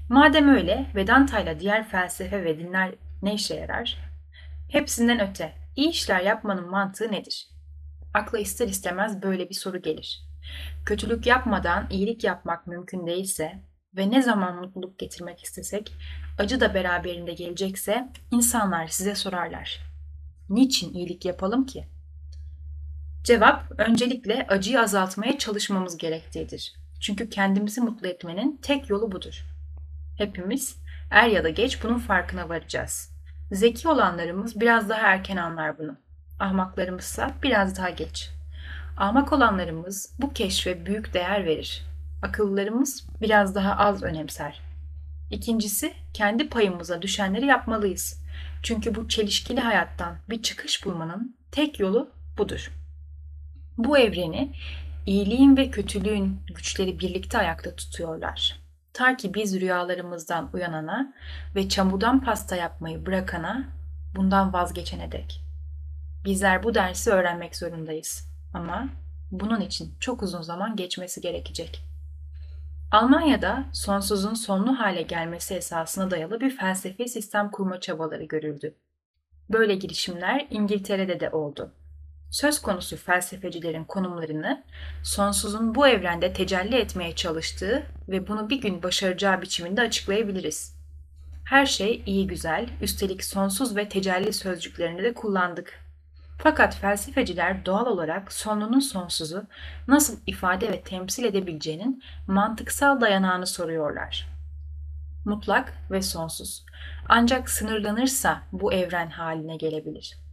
Madem 0.10 0.50
öyle 0.50 0.92
Vedanta 0.96 1.40
ile 1.40 1.60
diğer 1.60 1.90
felsefe 1.90 2.44
ve 2.44 2.60
dinler 2.60 2.92
ne 3.22 3.34
işe 3.34 3.56
yarar? 3.56 4.07
Hepsinden 4.70 5.30
öte 5.30 5.54
iyi 5.76 5.90
işler 5.90 6.22
yapmanın 6.22 6.70
mantığı 6.70 7.12
nedir? 7.12 7.48
Akla 8.14 8.40
ister 8.40 8.68
istemez 8.68 9.22
böyle 9.22 9.50
bir 9.50 9.56
soru 9.56 9.82
gelir. 9.82 10.22
Kötülük 10.86 11.26
yapmadan 11.26 11.88
iyilik 11.90 12.24
yapmak 12.24 12.68
mümkün 12.68 13.08
değilse 13.08 13.64
ve 13.98 14.12
ne 14.12 14.22
zaman 14.22 14.56
mutluluk 14.56 15.00
getirmek 15.00 15.44
istesek 15.44 15.94
acı 16.38 16.60
da 16.60 16.74
beraberinde 16.74 17.34
gelecekse 17.34 18.10
insanlar 18.32 18.88
size 18.88 19.16
sorarlar. 19.16 19.80
Niçin 20.50 20.94
iyilik 20.94 21.26
yapalım 21.26 21.66
ki? 21.66 21.88
Cevap 23.24 23.72
öncelikle 23.78 24.48
acıyı 24.48 24.80
azaltmaya 24.82 25.38
çalışmamız 25.38 25.98
gerektiğidir. 25.98 26.74
Çünkü 27.02 27.30
kendimizi 27.30 27.82
mutlu 27.82 28.08
etmenin 28.08 28.60
tek 28.62 28.90
yolu 28.90 29.12
budur. 29.12 29.46
Hepimiz 30.18 30.78
er 31.12 31.28
ya 31.28 31.44
da 31.44 31.50
geç 31.50 31.84
bunun 31.84 32.00
farkına 32.00 32.50
varacağız. 32.50 33.17
Zeki 33.52 33.88
olanlarımız 33.88 34.60
biraz 34.60 34.90
daha 34.90 35.00
erken 35.00 35.38
anlar 35.38 35.78
bunu. 35.78 35.96
Ahmaklarımızsa 36.40 37.32
biraz 37.44 37.78
daha 37.78 37.90
geç. 37.90 38.30
Ahmak 38.98 39.34
olanlarımız 39.34 40.16
bu 40.20 40.34
keşfe 40.34 40.86
büyük 40.86 41.14
değer 41.14 41.46
verir. 41.46 41.86
Akıllarımız 42.22 43.08
biraz 43.22 43.56
daha 43.56 43.78
az 43.78 44.04
önemser. 44.04 44.62
İkincisi, 45.32 45.94
kendi 46.14 46.50
payımıza 46.50 47.02
düşenleri 47.02 47.46
yapmalıyız. 47.46 48.24
Çünkü 48.64 48.96
bu 48.96 49.08
çelişkili 49.08 49.60
hayattan 49.60 50.18
bir 50.30 50.42
çıkış 50.42 50.86
bulmanın 50.86 51.38
tek 51.52 51.80
yolu 51.80 52.12
budur. 52.38 52.72
Bu 53.78 53.98
evreni 53.98 54.54
iyiliğin 55.06 55.58
ve 55.58 55.72
kötülüğün 55.72 56.40
güçleri 56.56 57.00
birlikte 57.00 57.38
ayakta 57.38 57.76
tutuyorlar. 57.76 58.67
Ta 58.98 59.18
ki 59.18 59.34
biz 59.34 59.60
rüyalarımızdan 59.60 60.50
uyanana 60.54 61.14
ve 61.56 61.70
çamurdan 61.70 62.24
pasta 62.24 62.56
yapmayı 62.56 63.06
bırakana, 63.06 63.64
bundan 64.16 64.54
vazgeçene 64.54 65.12
dek. 65.12 65.42
Bizler 66.26 66.64
bu 66.64 66.74
dersi 66.74 67.12
öğrenmek 67.12 67.56
zorundayız. 67.56 68.28
Ama 68.54 68.90
bunun 69.32 69.62
için 69.62 69.96
çok 70.00 70.24
uzun 70.24 70.42
zaman 70.42 70.76
geçmesi 70.76 71.22
gerekecek. 71.22 71.82
Almanya'da 72.92 73.64
sonsuzun 73.74 74.34
sonlu 74.34 74.80
hale 74.80 75.02
gelmesi 75.02 75.54
esasına 75.54 76.12
dayalı 76.12 76.40
bir 76.40 76.58
felsefi 76.58 77.08
sistem 77.08 77.52
kurma 77.52 77.80
çabaları 77.80 78.24
görüldü. 78.24 78.76
Böyle 79.50 79.76
girişimler 79.76 80.48
İngiltere'de 80.50 81.20
de 81.20 81.30
oldu. 81.30 81.72
Söz 82.32 82.62
konusu 82.62 82.98
felsefecilerin 82.98 83.84
konumlarını 83.84 84.63
sonsuzun 85.04 85.76
bu 85.76 85.88
evrende 85.88 86.34
tecelli 86.34 86.76
etmeye 86.76 87.16
çalıştığı 87.16 87.84
ve 88.10 88.28
bunu 88.28 88.50
bir 88.50 88.62
gün 88.62 88.84
başaracağı 88.84 89.42
biçiminde 89.42 89.82
açıklayabiliriz. 89.82 90.78
Her 91.44 91.66
şey 91.66 92.04
iyi 92.06 92.28
güzel, 92.28 92.70
üstelik 92.82 93.24
sonsuz 93.24 93.76
ve 93.76 93.90
tecelli 93.90 94.34
sözcüklerini 94.34 95.04
de 95.04 95.13
kullandık. 95.13 95.80
Fakat 96.38 96.76
felsefeciler 96.76 97.66
doğal 97.66 97.86
olarak 97.86 98.34
sonunun 98.34 98.80
sonsuzu 98.80 99.44
nasıl 99.88 100.18
ifade 100.28 100.72
ve 100.72 100.82
temsil 100.82 101.24
edebileceğinin 101.24 102.04
mantıksal 102.28 103.02
dayanağını 103.02 103.48
soruyorlar. 103.48 104.28
Mutlak 105.26 105.74
ve 105.92 106.02
sonsuz. 106.02 106.66
Ancak 107.10 107.50
sınırlanırsa 107.50 108.42
bu 108.52 108.74
evren 108.74 109.10
haline 109.10 109.58
gelebilir. 109.58 110.27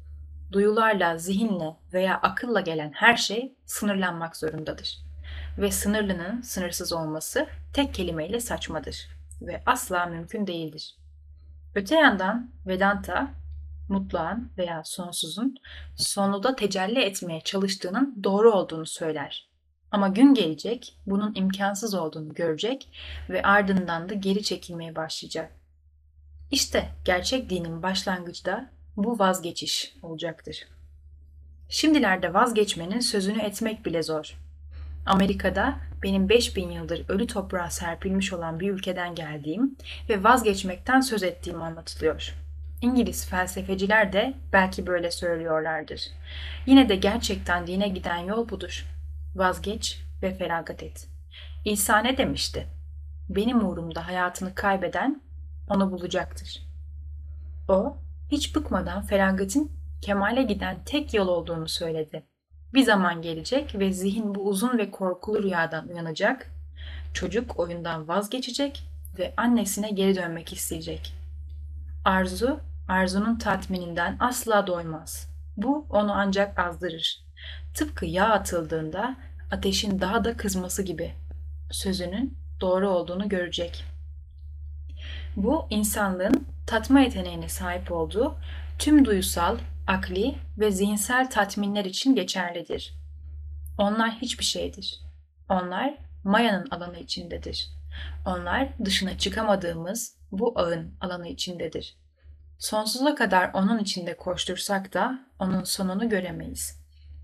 Duyularla, 0.52 1.18
zihinle 1.18 1.76
veya 1.92 2.20
akılla 2.20 2.60
gelen 2.60 2.92
her 2.92 3.16
şey 3.16 3.54
sınırlanmak 3.66 4.36
zorundadır. 4.36 4.98
Ve 5.58 5.70
sınırlının 5.70 6.40
sınırsız 6.42 6.92
olması 6.92 7.46
tek 7.72 7.94
kelimeyle 7.94 8.40
saçmadır 8.40 9.08
ve 9.42 9.62
asla 9.66 10.06
mümkün 10.06 10.46
değildir. 10.46 10.96
Öte 11.74 11.94
yandan 11.94 12.50
Vedanta 12.66 13.30
mutluğun 13.88 14.52
veya 14.58 14.82
sonsuzun 14.84 15.56
sonunda 15.96 16.56
tecelli 16.56 17.00
etmeye 17.00 17.40
çalıştığının 17.40 18.20
doğru 18.24 18.52
olduğunu 18.52 18.86
söyler. 18.86 19.48
Ama 19.90 20.08
gün 20.08 20.34
gelecek, 20.34 20.98
bunun 21.06 21.34
imkansız 21.34 21.94
olduğunu 21.94 22.34
görecek 22.34 22.88
ve 23.30 23.42
ardından 23.42 24.08
da 24.08 24.14
geri 24.14 24.42
çekilmeye 24.42 24.96
başlayacak. 24.96 25.52
İşte 26.50 26.88
gerçek 27.04 27.50
dinin 27.50 27.82
başlangıcı 27.82 28.44
da 28.44 28.70
bu 28.96 29.18
vazgeçiş 29.18 29.94
olacaktır. 30.02 30.68
Şimdilerde 31.68 32.34
vazgeçmenin 32.34 33.00
sözünü 33.00 33.42
etmek 33.42 33.86
bile 33.86 34.02
zor. 34.02 34.38
Amerika'da 35.06 35.78
benim 36.02 36.28
5000 36.28 36.70
yıldır 36.70 37.04
ölü 37.08 37.26
toprağa 37.26 37.70
serpilmiş 37.70 38.32
olan 38.32 38.60
bir 38.60 38.70
ülkeden 38.70 39.14
geldiğim 39.14 39.76
ve 40.08 40.24
vazgeçmekten 40.24 41.00
söz 41.00 41.22
ettiğim 41.22 41.62
anlatılıyor.'' 41.62 42.44
İngiliz 42.84 43.26
felsefeciler 43.26 44.12
de 44.12 44.34
belki 44.52 44.86
böyle 44.86 45.10
söylüyorlardır. 45.10 46.00
Yine 46.66 46.88
de 46.88 46.96
gerçekten 46.96 47.66
dine 47.66 47.88
giden 47.88 48.18
yol 48.18 48.48
budur. 48.48 48.86
Vazgeç 49.34 50.04
ve 50.22 50.34
feragat 50.34 50.82
et. 50.82 51.08
İsa 51.64 51.98
ne 51.98 52.18
demişti? 52.18 52.66
Benim 53.28 53.68
uğrumda 53.68 54.06
hayatını 54.06 54.54
kaybeden 54.54 55.22
onu 55.68 55.92
bulacaktır. 55.92 56.62
O, 57.68 57.96
hiç 58.34 58.56
bıkmadan 58.56 59.02
feragatin 59.02 59.72
kemale 60.02 60.42
giden 60.42 60.76
tek 60.84 61.14
yol 61.14 61.28
olduğunu 61.28 61.68
söyledi. 61.68 62.26
Bir 62.74 62.82
zaman 62.82 63.22
gelecek 63.22 63.78
ve 63.78 63.92
zihin 63.92 64.34
bu 64.34 64.48
uzun 64.48 64.78
ve 64.78 64.90
korkulu 64.90 65.42
rüyadan 65.42 65.88
uyanacak, 65.88 66.50
çocuk 67.14 67.58
oyundan 67.58 68.08
vazgeçecek 68.08 68.82
ve 69.18 69.34
annesine 69.36 69.90
geri 69.90 70.16
dönmek 70.16 70.52
isteyecek.'' 70.52 71.24
Arzu, 72.04 72.60
arzunun 72.88 73.36
tatmininden 73.36 74.16
asla 74.20 74.66
doymaz. 74.66 75.28
Bu 75.56 75.86
onu 75.90 76.12
ancak 76.12 76.58
azdırır. 76.58 77.24
Tıpkı 77.74 78.06
yağ 78.06 78.28
atıldığında 78.28 79.16
ateşin 79.50 80.00
daha 80.00 80.24
da 80.24 80.36
kızması 80.36 80.82
gibi. 80.82 81.12
Sözünün 81.70 82.38
doğru 82.60 82.88
olduğunu 82.88 83.28
görecek. 83.28 83.84
Bu 85.36 85.66
insanlığın 85.70 86.46
tatma 86.66 87.00
yeteneğine 87.00 87.48
sahip 87.48 87.92
olduğu 87.92 88.36
tüm 88.78 89.04
duysal, 89.04 89.58
akli 89.86 90.34
ve 90.58 90.70
zihinsel 90.70 91.30
tatminler 91.30 91.84
için 91.84 92.14
geçerlidir. 92.14 92.94
Onlar 93.78 94.12
hiçbir 94.12 94.44
şeydir. 94.44 95.00
Onlar 95.48 95.94
Maya'nın 96.24 96.70
alanı 96.70 96.98
içindedir. 96.98 97.68
Onlar 98.26 98.68
dışına 98.84 99.18
çıkamadığımız 99.18 100.16
bu 100.32 100.52
ağın 100.56 100.94
alanı 101.00 101.28
içindedir. 101.28 101.96
Sonsuza 102.58 103.14
kadar 103.14 103.50
onun 103.54 103.78
içinde 103.78 104.16
koştursak 104.16 104.94
da 104.94 105.26
onun 105.38 105.64
sonunu 105.64 106.08
göremeyiz. 106.08 106.80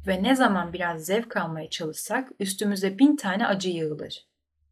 Ve 0.07 0.23
ne 0.23 0.37
zaman 0.37 0.73
biraz 0.73 1.05
zevk 1.05 1.37
almaya 1.37 1.71
çalışsak 1.71 2.29
üstümüze 2.41 2.99
bin 2.99 3.17
tane 3.17 3.47
acı 3.47 3.69
yığılır. 3.69 4.27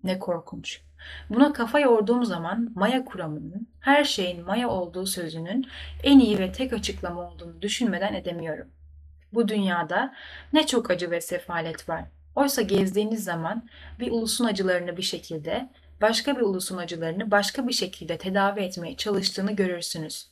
Ne 0.04 0.18
korkunç. 0.18 0.87
Buna 1.30 1.52
kafa 1.52 1.80
yorduğum 1.80 2.24
zaman 2.24 2.72
Maya 2.74 3.04
kuramının, 3.04 3.68
her 3.80 4.04
şeyin 4.04 4.44
Maya 4.44 4.68
olduğu 4.68 5.06
sözünün 5.06 5.66
en 6.02 6.18
iyi 6.18 6.38
ve 6.38 6.52
tek 6.52 6.72
açıklama 6.72 7.30
olduğunu 7.30 7.62
düşünmeden 7.62 8.14
edemiyorum. 8.14 8.68
Bu 9.32 9.48
dünyada 9.48 10.14
ne 10.52 10.66
çok 10.66 10.90
acı 10.90 11.10
ve 11.10 11.20
sefalet 11.20 11.88
var. 11.88 12.04
Oysa 12.34 12.62
gezdiğiniz 12.62 13.24
zaman 13.24 13.68
bir 14.00 14.10
ulusun 14.10 14.44
acılarını 14.44 14.96
bir 14.96 15.02
şekilde, 15.02 15.68
başka 16.00 16.36
bir 16.36 16.42
ulusun 16.42 16.76
acılarını 16.76 17.30
başka 17.30 17.68
bir 17.68 17.72
şekilde 17.72 18.18
tedavi 18.18 18.60
etmeye 18.60 18.96
çalıştığını 18.96 19.52
görürsünüz. 19.52 20.26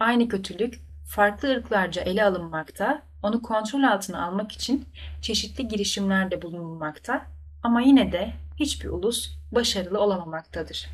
Aynı 0.00 0.28
kötülük 0.28 0.80
farklı 1.08 1.50
ırklarca 1.50 2.02
ele 2.02 2.24
alınmakta, 2.24 3.02
onu 3.22 3.42
kontrol 3.42 3.82
altına 3.82 4.26
almak 4.26 4.52
için 4.52 4.84
çeşitli 5.22 5.68
girişimlerde 5.68 6.42
bulunulmakta 6.42 7.26
ama 7.62 7.80
yine 7.80 8.12
de 8.12 8.32
hiçbir 8.60 8.88
ulus 8.88 9.30
başarılı 9.52 10.00
olamamaktadır. 10.00 10.86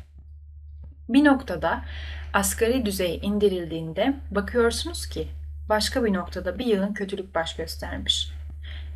Bir 1.09 1.23
noktada 1.23 1.85
asgari 2.33 2.85
düzeye 2.85 3.17
indirildiğinde 3.17 4.15
bakıyorsunuz 4.31 5.07
ki 5.07 5.27
başka 5.69 6.05
bir 6.05 6.13
noktada 6.13 6.59
bir 6.59 6.65
yığın 6.65 6.93
kötülük 6.93 7.35
baş 7.35 7.55
göstermiş. 7.55 8.31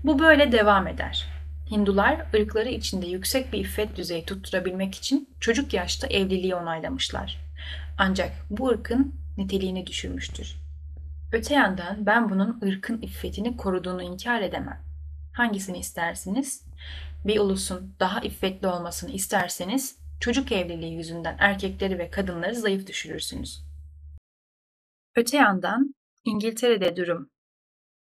Bu 0.04 0.20
böyle 0.20 0.52
devam 0.52 0.88
eder. 0.88 1.28
Hindular 1.72 2.26
ırkları 2.36 2.70
içinde 2.70 3.08
yüksek 3.08 3.54
bir 3.54 3.60
iffet 3.60 3.96
düzeyi 3.96 4.26
tutturabilmek 4.26 4.96
için 4.96 5.30
çocuk 5.40 5.74
yaşta 5.74 6.08
evliliği 6.08 6.56
onaylamışlar. 6.56 7.38
Ancak 7.98 8.32
bu 8.50 8.70
ırkın 8.70 9.16
niteliğini 9.38 9.88
düşürmüştür. 9.88 10.56
Öte 11.32 11.54
yandan 11.54 12.06
ben 12.06 12.30
bunun 12.30 12.62
ırkın 12.64 13.02
iffetini 13.02 13.58
koruduğunu 13.58 14.04
inkar 14.04 14.42
edemem. 14.42 14.82
Hangisini 15.34 15.78
istersiniz? 15.78 16.71
Bir 17.26 17.40
ulusun 17.40 17.96
daha 18.00 18.20
iffetli 18.20 18.68
olmasını 18.68 19.12
isterseniz 19.12 20.00
çocuk 20.20 20.52
evliliği 20.52 20.94
yüzünden 20.94 21.38
erkekleri 21.40 22.00
ve 22.00 22.10
kadınları 22.10 22.56
zayıf 22.56 22.88
düşürürsünüz. 22.88 23.64
Öte 25.16 25.38
yandan 25.38 25.96
İngiltere'de 26.26 26.96
durum 26.96 27.30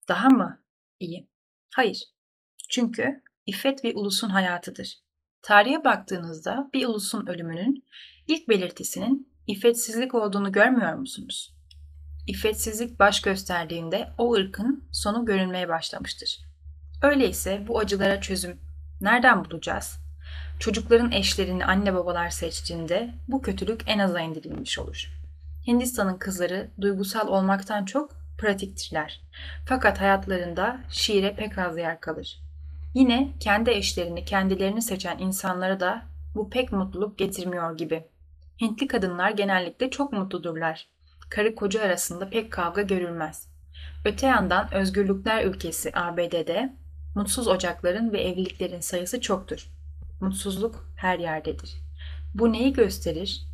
daha 0.07 0.29
mı 0.29 0.63
iyi? 0.99 1.29
Hayır. 1.75 2.03
Çünkü 2.69 3.21
iffet 3.45 3.84
bir 3.84 3.95
ulusun 3.95 4.29
hayatıdır. 4.29 4.99
Tarihe 5.41 5.84
baktığınızda 5.84 6.69
bir 6.73 6.86
ulusun 6.86 7.27
ölümünün 7.27 7.86
ilk 8.27 8.49
belirtisinin 8.49 9.34
iffetsizlik 9.47 10.15
olduğunu 10.15 10.51
görmüyor 10.51 10.93
musunuz? 10.93 11.55
İffetsizlik 12.27 12.99
baş 12.99 13.21
gösterdiğinde 13.21 14.10
o 14.17 14.34
ırkın 14.34 14.89
sonu 14.91 15.25
görünmeye 15.25 15.69
başlamıştır. 15.69 16.39
Öyleyse 17.03 17.65
bu 17.67 17.79
acılara 17.79 18.21
çözüm 18.21 18.70
nereden 19.02 19.46
bulacağız? 19.46 20.00
Çocukların 20.60 21.12
eşlerini 21.12 21.66
anne 21.66 21.94
babalar 21.94 22.30
seçtiğinde 22.30 23.14
bu 23.28 23.42
kötülük 23.42 23.84
en 23.88 24.00
aza 24.00 24.20
indirilmiş 24.20 24.80
olur. 24.80 25.22
Hindistan'ın 25.68 26.18
kızları 26.18 26.72
duygusal 26.82 27.28
olmaktan 27.28 27.86
çok 27.86 28.12
pratiktirler. 28.38 29.22
Fakat 29.66 30.02
hayatlarında 30.02 30.80
şiire 30.90 31.36
pek 31.36 31.58
az 31.58 31.78
yer 31.78 32.00
kalır. 32.00 32.42
Yine 32.94 33.30
kendi 33.40 33.72
eşlerini 33.72 34.26
kendilerini 34.26 34.82
seçen 34.82 35.18
insanlara 35.18 35.80
da 35.80 36.02
bu 36.36 36.50
pek 36.50 36.72
mutluluk 36.72 37.18
getirmiyor 37.18 37.78
gibi. 37.78 38.04
Hintli 38.62 38.88
kadınlar 38.88 39.32
genellikle 39.32 39.90
çok 39.90 40.14
mutludurlar. 40.14 40.88
Karı 41.30 41.56
koca 41.56 41.82
arasında 41.82 42.30
pek 42.30 42.52
kavga 42.52 42.82
görülmez. 42.82 43.48
Öte 44.06 44.28
yandan 44.28 44.74
özgürlükler 44.74 45.46
ülkesi 45.46 45.92
ABD'de 45.94 46.74
mutsuz 47.15 47.47
ocakların 47.47 48.12
ve 48.13 48.21
evliliklerin 48.21 48.80
sayısı 48.80 49.21
çoktur. 49.21 49.71
Mutsuzluk 50.21 50.93
her 50.95 51.19
yerdedir. 51.19 51.76
Bu 52.34 52.54
neyi 52.54 52.74
gösterir? 52.74 53.47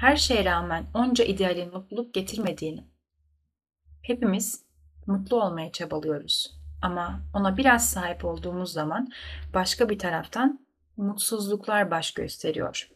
Her 0.00 0.16
şeye 0.16 0.44
rağmen 0.44 0.86
onca 0.94 1.24
idealin 1.24 1.72
mutluluk 1.72 2.14
getirmediğini. 2.14 2.84
Hepimiz 4.02 4.64
mutlu 5.06 5.44
olmaya 5.44 5.72
çabalıyoruz. 5.72 6.58
Ama 6.82 7.20
ona 7.34 7.56
biraz 7.56 7.90
sahip 7.90 8.24
olduğumuz 8.24 8.72
zaman 8.72 9.08
başka 9.54 9.88
bir 9.88 9.98
taraftan 9.98 10.66
mutsuzluklar 10.96 11.90
baş 11.90 12.10
gösteriyor. 12.14 12.90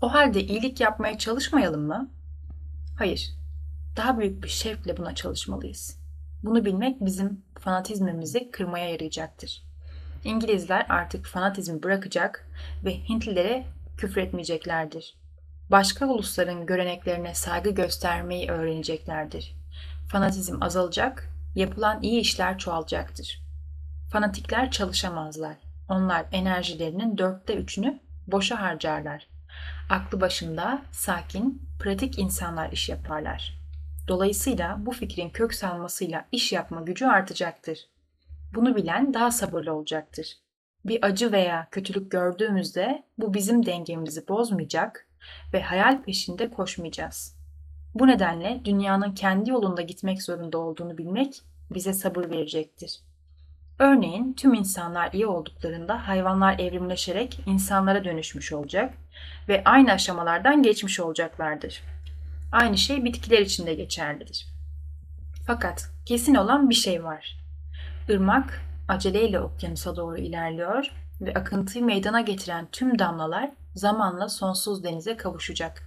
O 0.00 0.12
halde 0.12 0.44
iyilik 0.44 0.80
yapmaya 0.80 1.18
çalışmayalım 1.18 1.86
mı? 1.86 2.10
Hayır. 2.98 3.30
Daha 3.96 4.18
büyük 4.18 4.42
bir 4.42 4.48
şevkle 4.48 4.96
buna 4.96 5.14
çalışmalıyız. 5.14 5.98
Bunu 6.42 6.64
bilmek 6.64 7.00
bizim 7.00 7.44
fanatizmimizi 7.62 8.50
kırmaya 8.50 8.88
yarayacaktır. 8.88 9.62
İngilizler 10.24 10.86
artık 10.88 11.26
fanatizmi 11.26 11.82
bırakacak 11.82 12.48
ve 12.84 13.08
Hintlilere 13.08 13.64
küfretmeyeceklerdir. 13.96 15.14
Başka 15.70 16.06
ulusların 16.06 16.66
göreneklerine 16.66 17.34
saygı 17.34 17.70
göstermeyi 17.70 18.50
öğreneceklerdir. 18.50 19.56
Fanatizm 20.08 20.62
azalacak, 20.62 21.28
yapılan 21.54 22.02
iyi 22.02 22.20
işler 22.20 22.58
çoğalacaktır. 22.58 23.42
Fanatikler 24.12 24.70
çalışamazlar. 24.70 25.56
Onlar 25.88 26.26
enerjilerinin 26.32 27.18
dörtte 27.18 27.54
üçünü 27.54 28.00
boşa 28.26 28.60
harcarlar. 28.60 29.26
Aklı 29.90 30.20
başında, 30.20 30.82
sakin, 30.90 31.62
pratik 31.78 32.18
insanlar 32.18 32.72
iş 32.72 32.88
yaparlar. 32.88 33.61
Dolayısıyla 34.08 34.76
bu 34.86 34.92
fikrin 34.92 35.30
kök 35.30 35.54
salmasıyla 35.54 36.28
iş 36.32 36.52
yapma 36.52 36.80
gücü 36.80 37.06
artacaktır. 37.06 37.78
Bunu 38.54 38.76
bilen 38.76 39.14
daha 39.14 39.30
sabırlı 39.30 39.72
olacaktır. 39.74 40.36
Bir 40.84 41.04
acı 41.04 41.32
veya 41.32 41.68
kötülük 41.70 42.10
gördüğümüzde 42.10 43.02
bu 43.18 43.34
bizim 43.34 43.66
dengemizi 43.66 44.28
bozmayacak 44.28 45.08
ve 45.52 45.62
hayal 45.62 46.02
peşinde 46.02 46.50
koşmayacağız. 46.50 47.36
Bu 47.94 48.06
nedenle 48.06 48.60
dünyanın 48.64 49.14
kendi 49.14 49.50
yolunda 49.50 49.82
gitmek 49.82 50.22
zorunda 50.22 50.58
olduğunu 50.58 50.98
bilmek 50.98 51.42
bize 51.70 51.92
sabır 51.92 52.30
verecektir. 52.30 53.00
Örneğin 53.78 54.32
tüm 54.32 54.54
insanlar 54.54 55.12
iyi 55.12 55.26
olduklarında 55.26 56.08
hayvanlar 56.08 56.58
evrimleşerek 56.58 57.40
insanlara 57.46 58.04
dönüşmüş 58.04 58.52
olacak 58.52 58.94
ve 59.48 59.62
aynı 59.64 59.92
aşamalardan 59.92 60.62
geçmiş 60.62 61.00
olacaklardır. 61.00 61.82
Aynı 62.52 62.78
şey 62.78 63.04
bitkiler 63.04 63.38
için 63.38 63.66
de 63.66 63.74
geçerlidir. 63.74 64.46
Fakat 65.46 65.90
kesin 66.06 66.34
olan 66.34 66.70
bir 66.70 66.74
şey 66.74 67.04
var. 67.04 67.36
Irmak 68.08 68.62
aceleyle 68.88 69.40
okyanusa 69.40 69.96
doğru 69.96 70.18
ilerliyor 70.18 70.86
ve 71.20 71.34
akıntıyı 71.34 71.84
meydana 71.84 72.20
getiren 72.20 72.68
tüm 72.72 72.98
damlalar 72.98 73.50
zamanla 73.74 74.28
sonsuz 74.28 74.84
denize 74.84 75.16
kavuşacak. 75.16 75.82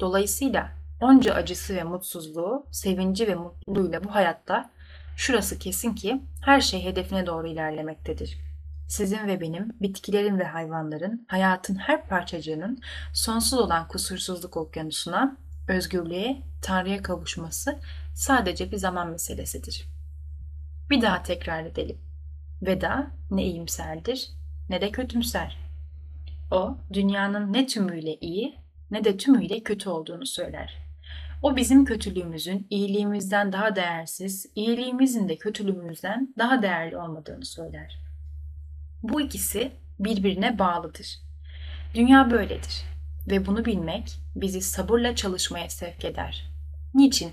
Dolayısıyla 0.00 0.72
onca 1.00 1.34
acısı 1.34 1.76
ve 1.76 1.82
mutsuzluğu, 1.82 2.66
sevinci 2.70 3.28
ve 3.28 3.34
mutluluğuyla 3.34 4.04
bu 4.04 4.14
hayatta 4.14 4.70
şurası 5.16 5.58
kesin 5.58 5.94
ki 5.94 6.22
her 6.40 6.60
şey 6.60 6.84
hedefine 6.84 7.26
doğru 7.26 7.48
ilerlemektedir. 7.48 8.38
Sizin 8.88 9.26
ve 9.26 9.40
benim, 9.40 9.72
bitkilerin 9.80 10.38
ve 10.38 10.44
hayvanların, 10.44 11.26
hayatın 11.28 11.74
her 11.74 12.08
parçacığının 12.08 12.78
sonsuz 13.14 13.58
olan 13.58 13.88
kusursuzluk 13.88 14.56
okyanusuna, 14.56 15.36
özgürlüğe, 15.68 16.42
Tanrı'ya 16.62 17.02
kavuşması 17.02 17.78
sadece 18.14 18.72
bir 18.72 18.76
zaman 18.76 19.10
meselesidir. 19.10 19.88
Bir 20.90 21.02
daha 21.02 21.22
tekrar 21.22 21.64
edelim. 21.64 21.98
Veda 22.62 23.10
ne 23.30 23.44
iyimserdir 23.44 24.30
ne 24.68 24.80
de 24.80 24.90
kötümser. 24.90 25.56
O 26.50 26.78
dünyanın 26.92 27.52
ne 27.52 27.66
tümüyle 27.66 28.16
iyi 28.20 28.58
ne 28.90 29.04
de 29.04 29.16
tümüyle 29.16 29.62
kötü 29.62 29.88
olduğunu 29.88 30.26
söyler. 30.26 30.74
O 31.42 31.56
bizim 31.56 31.84
kötülüğümüzün 31.84 32.66
iyiliğimizden 32.70 33.52
daha 33.52 33.76
değersiz, 33.76 34.46
iyiliğimizin 34.54 35.28
de 35.28 35.38
kötülüğümüzden 35.38 36.34
daha 36.38 36.62
değerli 36.62 36.96
olmadığını 36.96 37.44
söyler. 37.44 37.98
Bu 39.02 39.20
ikisi 39.20 39.72
birbirine 40.00 40.58
bağlıdır. 40.58 41.18
Dünya 41.94 42.30
böyledir. 42.30 42.84
Ve 43.30 43.46
bunu 43.46 43.64
bilmek 43.64 44.18
bizi 44.36 44.60
sabırla 44.60 45.14
çalışmaya 45.14 45.70
sevk 45.70 46.04
eder. 46.04 46.50
Niçin? 46.94 47.32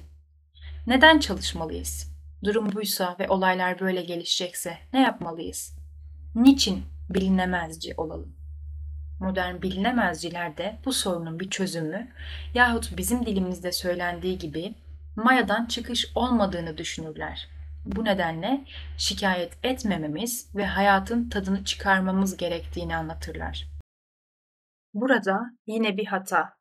Neden 0.87 1.19
çalışmalıyız? 1.19 2.15
Durum 2.43 2.73
buysa 2.73 3.15
ve 3.19 3.29
olaylar 3.29 3.79
böyle 3.79 4.01
gelişecekse 4.01 4.77
ne 4.93 5.01
yapmalıyız? 5.01 5.75
Niçin 6.35 6.83
bilinemezci 7.09 7.93
olalım? 7.97 8.35
Modern 9.19 9.61
bilinemezciler 9.61 10.57
de 10.57 10.79
bu 10.85 10.93
sorunun 10.93 11.39
bir 11.39 11.49
çözümü 11.49 12.11
yahut 12.53 12.97
bizim 12.97 13.25
dilimizde 13.25 13.71
söylendiği 13.71 14.37
gibi 14.37 14.75
mayadan 15.15 15.65
çıkış 15.65 16.11
olmadığını 16.15 16.77
düşünürler. 16.77 17.47
Bu 17.85 18.05
nedenle 18.05 18.65
şikayet 18.97 19.53
etmememiz 19.63 20.49
ve 20.55 20.65
hayatın 20.65 21.29
tadını 21.29 21.63
çıkarmamız 21.63 22.37
gerektiğini 22.37 22.95
anlatırlar. 22.95 23.74
Burada 24.95 25.41
yine 25.67 25.97
bir 25.97 26.05
hata, 26.05 26.53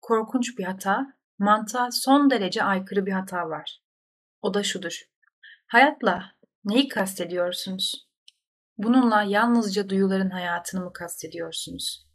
korkunç 0.00 0.58
bir 0.58 0.64
hata, 0.64 1.06
mantığa 1.38 1.90
son 1.90 2.30
derece 2.30 2.62
aykırı 2.64 3.06
bir 3.06 3.12
hata 3.12 3.48
var. 3.48 3.80
O 4.42 4.54
da 4.54 4.62
şudur. 4.62 5.02
Hayatla 5.66 6.32
neyi 6.64 6.88
kastediyorsunuz? 6.88 8.08
Bununla 8.78 9.22
yalnızca 9.22 9.88
duyuların 9.88 10.30
hayatını 10.30 10.84
mı 10.84 10.92
kastediyorsunuz? 10.92 12.06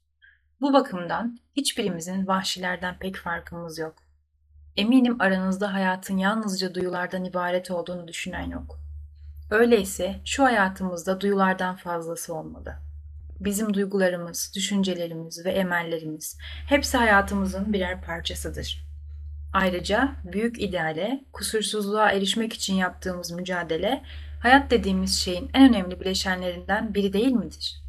Bu 0.62 0.74
bakımdan 0.74 1.38
hiçbirimizin 1.56 2.28
vahşilerden 2.28 3.00
pek 3.00 3.16
farkımız 3.16 3.80
yok. 3.80 3.96
Eminim 4.78 5.22
aranızda 5.22 5.74
hayatın 5.74 6.18
yalnızca 6.18 6.76
duyulardan 6.76 7.26
ibaret 7.26 7.72
olduğunu 7.72 8.08
düşünen 8.08 8.50
yok. 8.50 8.80
Öyleyse 9.52 10.22
şu 10.26 10.44
hayatımızda 10.44 11.22
duyulardan 11.22 11.76
fazlası 11.76 12.34
olmalı. 12.34 12.85
Bizim 13.40 13.74
duygularımız, 13.74 14.52
düşüncelerimiz 14.56 15.46
ve 15.46 15.52
emellerimiz 15.52 16.38
hepsi 16.70 16.98
hayatımızın 16.98 17.74
birer 17.74 18.02
parçasıdır. 18.02 18.86
Ayrıca 19.54 20.16
büyük 20.24 20.62
ideale, 20.62 21.26
kusursuzluğa 21.34 22.12
erişmek 22.12 22.54
için 22.54 22.76
yaptığımız 22.76 23.32
mücadele, 23.32 24.04
hayat 24.42 24.72
dediğimiz 24.72 25.20
şeyin 25.20 25.52
en 25.54 25.70
önemli 25.70 26.00
bileşenlerinden 26.00 26.94
biri 26.94 27.14
değil 27.14 27.32
midir? 27.32 27.82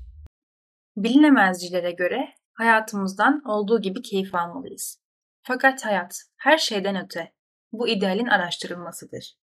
Bilinemezcilere 0.96 1.90
göre 1.90 2.34
hayatımızdan 2.54 3.42
olduğu 3.44 3.80
gibi 3.80 4.02
keyif 4.02 4.34
almalıyız. 4.34 5.00
Fakat 5.42 5.84
hayat 5.84 6.22
her 6.36 6.58
şeyden 6.58 7.04
öte 7.04 7.32
bu 7.72 7.88
idealin 7.88 8.26
araştırılmasıdır. 8.26 9.36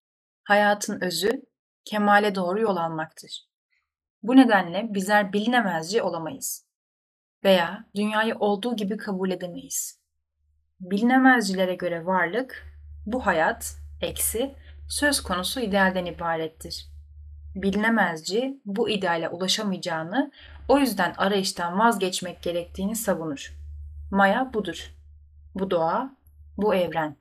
Hayatın 0.44 1.02
özü 1.02 1.32
kemale 1.86 2.36
doğru 2.36 2.62
yol 2.62 2.78
almaktır. 2.78 3.53
Bu 4.24 4.36
nedenle 4.36 4.88
bizler 4.94 5.34
bilinemezci 5.34 6.02
olamayız 6.02 6.66
veya 7.44 7.86
dünyayı 7.96 8.36
olduğu 8.36 8.76
gibi 8.76 8.98
kabul 8.98 9.32
edemeyiz. 9.32 10.00
Bilinemezcilere 10.80 11.76
göre 11.76 12.06
varlık, 12.06 12.74
bu 13.06 13.26
hayat, 13.26 13.76
eksi, 14.02 14.56
söz 14.90 15.24
konusu 15.24 15.60
idealden 15.60 16.06
ibarettir. 16.06 16.88
Bilinemezci 17.56 18.62
bu 18.66 18.90
ideale 18.90 19.30
ulaşamayacağını, 19.30 20.32
o 20.68 20.80
yüzden 20.80 21.14
arayıştan 21.18 21.80
vazgeçmek 21.80 22.42
gerektiğini 22.42 22.96
savunur. 22.96 23.54
Maya 24.12 24.54
budur. 24.54 24.94
Bu 25.56 25.72
doğa, 25.72 26.18
bu 26.58 26.76
evren. 26.76 27.16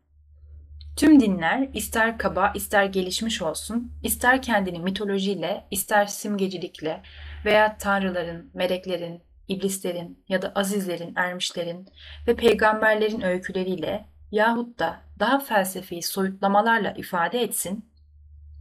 Tüm 0.97 1.21
dinler 1.21 1.69
ister 1.75 2.19
kaba 2.19 2.53
ister 2.55 2.85
gelişmiş 2.85 3.43
olsun, 3.43 3.93
ister 4.03 4.43
kendini 4.43 4.79
mitolojiyle, 4.79 5.65
ister 5.71 6.07
simgecilikle 6.07 7.03
veya 7.45 7.79
tanrıların, 7.79 8.51
meleklerin, 8.55 9.23
iblislerin 9.49 10.25
ya 10.29 10.43
da 10.43 10.53
azizlerin, 10.55 11.13
ermişlerin 11.17 11.89
ve 12.29 12.37
peygamberlerin 12.37 13.21
öyküleriyle 13.21 14.05
yahut 14.31 14.79
da 14.79 15.01
daha 15.19 15.39
felsefi 15.39 16.03
soyutlamalarla 16.03 16.93
ifade 16.93 17.43
etsin, 17.43 17.91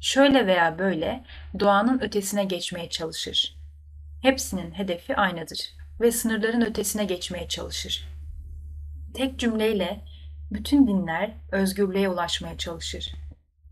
şöyle 0.01 0.47
veya 0.47 0.79
böyle 0.79 1.23
doğanın 1.59 1.99
ötesine 1.99 2.43
geçmeye 2.43 2.89
çalışır. 2.89 3.57
Hepsinin 4.21 4.71
hedefi 4.71 5.15
aynıdır 5.15 5.73
ve 6.01 6.11
sınırların 6.11 6.61
ötesine 6.61 7.05
geçmeye 7.05 7.47
çalışır. 7.47 8.07
Tek 9.13 9.39
cümleyle 9.39 10.01
bütün 10.51 10.87
dinler 10.87 11.33
özgürlüğe 11.51 12.09
ulaşmaya 12.09 12.57
çalışır. 12.57 13.13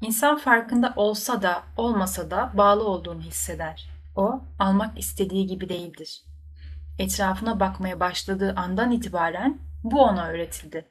İnsan 0.01 0.37
farkında 0.37 0.93
olsa 0.95 1.41
da 1.41 1.63
olmasa 1.77 2.31
da 2.31 2.51
bağlı 2.53 2.83
olduğunu 2.83 3.21
hisseder. 3.21 3.89
O 4.15 4.41
almak 4.59 4.99
istediği 4.99 5.47
gibi 5.47 5.69
değildir. 5.69 6.21
Etrafına 6.99 7.59
bakmaya 7.59 7.99
başladığı 7.99 8.53
andan 8.55 8.91
itibaren 8.91 9.57
bu 9.83 10.01
ona 10.01 10.27
öğretildi. 10.27 10.85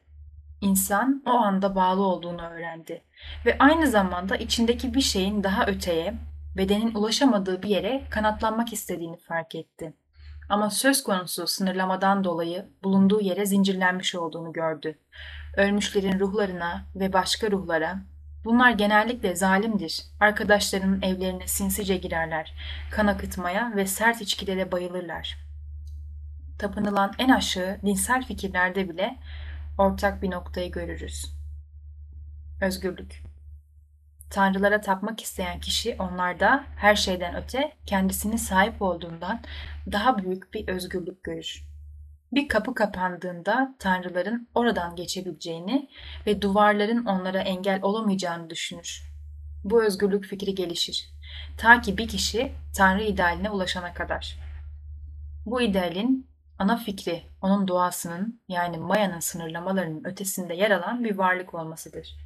İnsan 0.60 1.22
o 1.26 1.30
anda 1.30 1.74
bağlı 1.74 2.02
olduğunu 2.02 2.42
öğrendi 2.42 3.02
ve 3.46 3.56
aynı 3.58 3.86
zamanda 3.86 4.36
içindeki 4.36 4.94
bir 4.94 5.00
şeyin 5.00 5.44
daha 5.44 5.66
öteye, 5.66 6.14
bedenin 6.56 6.94
ulaşamadığı 6.94 7.62
bir 7.62 7.68
yere 7.68 8.02
kanatlanmak 8.10 8.72
istediğini 8.72 9.16
fark 9.16 9.54
etti. 9.54 9.92
Ama 10.48 10.70
söz 10.70 11.02
konusu 11.02 11.46
sınırlamadan 11.46 12.24
dolayı 12.24 12.66
bulunduğu 12.84 13.20
yere 13.20 13.46
zincirlenmiş 13.46 14.14
olduğunu 14.14 14.52
gördü. 14.52 14.98
Ölmüşlerin 15.56 16.20
ruhlarına 16.20 16.86
ve 16.94 17.12
başka 17.12 17.50
ruhlara 17.50 17.98
Bunlar 18.44 18.70
genellikle 18.70 19.36
zalimdir. 19.36 20.04
Arkadaşlarının 20.20 21.02
evlerine 21.02 21.46
sinsice 21.46 21.96
girerler. 21.96 22.54
Kan 22.90 23.06
akıtmaya 23.06 23.72
ve 23.76 23.86
sert 23.86 24.20
içkilere 24.20 24.72
bayılırlar. 24.72 25.38
Tapınılan 26.58 27.12
en 27.18 27.28
aşağı 27.28 27.78
dinsel 27.82 28.24
fikirlerde 28.24 28.88
bile 28.88 29.18
ortak 29.78 30.22
bir 30.22 30.30
noktayı 30.30 30.72
görürüz. 30.72 31.34
Özgürlük. 32.60 33.22
Tanrılara 34.30 34.80
tapmak 34.80 35.22
isteyen 35.22 35.60
kişi 35.60 35.96
onlarda 35.98 36.64
her 36.76 36.96
şeyden 36.96 37.34
öte 37.36 37.72
kendisini 37.86 38.38
sahip 38.38 38.82
olduğundan 38.82 39.40
daha 39.92 40.18
büyük 40.18 40.54
bir 40.54 40.68
özgürlük 40.68 41.24
görür. 41.24 41.64
Bir 42.32 42.48
kapı 42.48 42.74
kapandığında 42.74 43.74
tanrıların 43.78 44.48
oradan 44.54 44.96
geçebileceğini 44.96 45.88
ve 46.26 46.42
duvarların 46.42 47.04
onlara 47.04 47.40
engel 47.40 47.82
olamayacağını 47.82 48.50
düşünür. 48.50 49.02
Bu 49.64 49.84
özgürlük 49.84 50.24
fikri 50.24 50.54
gelişir. 50.54 51.10
Ta 51.58 51.80
ki 51.80 51.98
bir 51.98 52.08
kişi 52.08 52.52
tanrı 52.76 53.02
idealine 53.02 53.50
ulaşana 53.50 53.94
kadar. 53.94 54.38
Bu 55.46 55.62
idealin 55.62 56.28
ana 56.58 56.76
fikri 56.76 57.22
onun 57.42 57.68
doğasının 57.68 58.40
yani 58.48 58.78
Maya'nın 58.78 59.20
sınırlamalarının 59.20 60.04
ötesinde 60.04 60.54
yer 60.54 60.70
alan 60.70 61.04
bir 61.04 61.18
varlık 61.18 61.54
olmasıdır. 61.54 62.16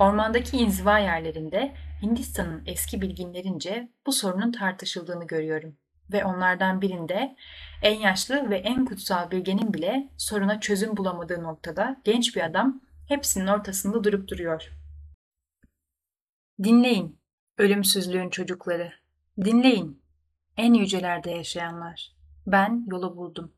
Ormandaki 0.00 0.56
inziva 0.56 0.98
yerlerinde 0.98 1.74
Hindistan'ın 2.02 2.62
eski 2.66 3.00
bilginlerince 3.02 3.88
bu 4.06 4.12
sorunun 4.12 4.52
tartışıldığını 4.52 5.26
görüyorum 5.26 5.76
ve 6.14 6.24
onlardan 6.24 6.80
birinde 6.80 7.36
en 7.82 8.00
yaşlı 8.00 8.50
ve 8.50 8.56
en 8.58 8.84
kutsal 8.84 9.30
bilgenin 9.30 9.74
bile 9.74 10.08
soruna 10.16 10.60
çözüm 10.60 10.96
bulamadığı 10.96 11.42
noktada 11.42 12.00
genç 12.04 12.36
bir 12.36 12.44
adam 12.44 12.80
hepsinin 13.08 13.46
ortasında 13.46 14.04
durup 14.04 14.28
duruyor. 14.28 14.72
Dinleyin, 16.62 17.20
ölümsüzlüğün 17.58 18.30
çocukları. 18.30 18.92
Dinleyin, 19.44 20.02
en 20.56 20.74
yücelerde 20.74 21.30
yaşayanlar. 21.30 22.14
Ben 22.46 22.86
yolu 22.90 23.16
buldum. 23.16 23.52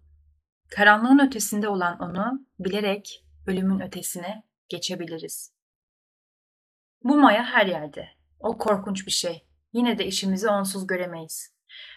Karanlığın 0.71 1.27
ötesinde 1.27 1.69
olan 1.69 1.99
onu 1.99 2.47
bilerek 2.59 3.25
ölümün 3.47 3.81
ötesine 3.81 4.43
geçebiliriz. 4.69 5.53
Bu 7.05 7.17
maya 7.19 7.45
her 7.45 7.67
yerde. 7.67 8.09
O 8.41 8.59
korkunç 8.59 9.07
bir 9.07 9.13
şey. 9.13 9.47
Yine 9.73 9.99
de 9.99 10.07
işimizi 10.07 10.49
onsuz 10.49 10.87
göremeyiz. 10.87 11.56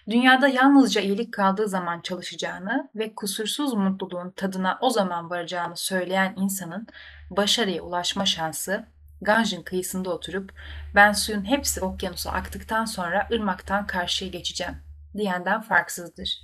Dünyada 0.09 0.47
yalnızca 0.47 1.01
iyilik 1.01 1.34
kaldığı 1.34 1.67
zaman 1.67 2.01
çalışacağını 2.01 2.89
ve 2.95 3.15
kusursuz 3.15 3.73
mutluluğun 3.73 4.32
tadına 4.32 4.77
o 4.82 4.89
zaman 4.89 5.30
varacağını 5.30 5.77
söyleyen 5.77 6.34
insanın 6.38 6.88
başarıya 7.30 7.82
ulaşma 7.82 8.25
şansı 8.25 8.86
Ganj'ın 9.21 9.63
kıyısında 9.63 10.09
oturup 10.09 10.53
ben 10.95 11.11
suyun 11.11 11.45
hepsi 11.45 11.82
okyanusa 11.82 12.32
aktıktan 12.32 12.86
sonra 12.86 13.27
ırmaktan 13.32 13.88
karşıya 13.88 14.32
geçeceğim 14.32 14.77
diyenden 15.17 15.61
farksızdır. 15.61 16.39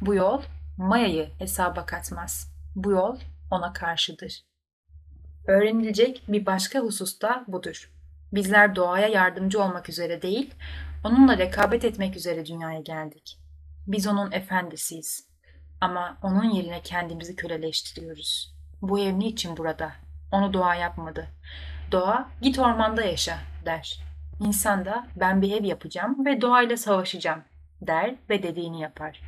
Bu 0.00 0.14
yol 0.14 0.42
Maya'yı 0.78 1.30
hesaba 1.38 1.86
katmaz. 1.86 2.52
Bu 2.76 2.90
yol 2.90 3.18
ona 3.50 3.72
karşıdır. 3.72 4.42
Öğrenilecek 5.46 6.22
bir 6.28 6.46
başka 6.46 6.78
husus 6.78 7.20
da 7.20 7.44
budur. 7.48 7.90
Bizler 8.32 8.76
doğaya 8.76 9.08
yardımcı 9.08 9.62
olmak 9.62 9.88
üzere 9.88 10.22
değil, 10.22 10.54
onunla 11.04 11.38
rekabet 11.38 11.84
etmek 11.84 12.16
üzere 12.16 12.46
dünyaya 12.46 12.80
geldik. 12.80 13.38
Biz 13.86 14.06
onun 14.06 14.32
efendisiyiz. 14.32 15.28
Ama 15.80 16.18
onun 16.22 16.50
yerine 16.50 16.82
kendimizi 16.82 17.36
köleleştiriyoruz. 17.36 18.54
Bu 18.82 19.00
ev 19.00 19.18
niçin 19.18 19.56
burada? 19.56 19.92
Onu 20.32 20.52
doğa 20.52 20.74
yapmadı. 20.74 21.28
Doğa 21.92 22.30
git 22.42 22.58
ormanda 22.58 23.02
yaşa 23.02 23.38
der. 23.64 24.00
İnsan 24.40 24.84
da 24.84 25.06
ben 25.16 25.42
bir 25.42 25.52
ev 25.52 25.64
yapacağım 25.64 26.26
ve 26.26 26.40
doğayla 26.40 26.76
savaşacağım 26.76 27.44
der 27.82 28.14
ve 28.30 28.42
dediğini 28.42 28.80
yapar. 28.80 29.20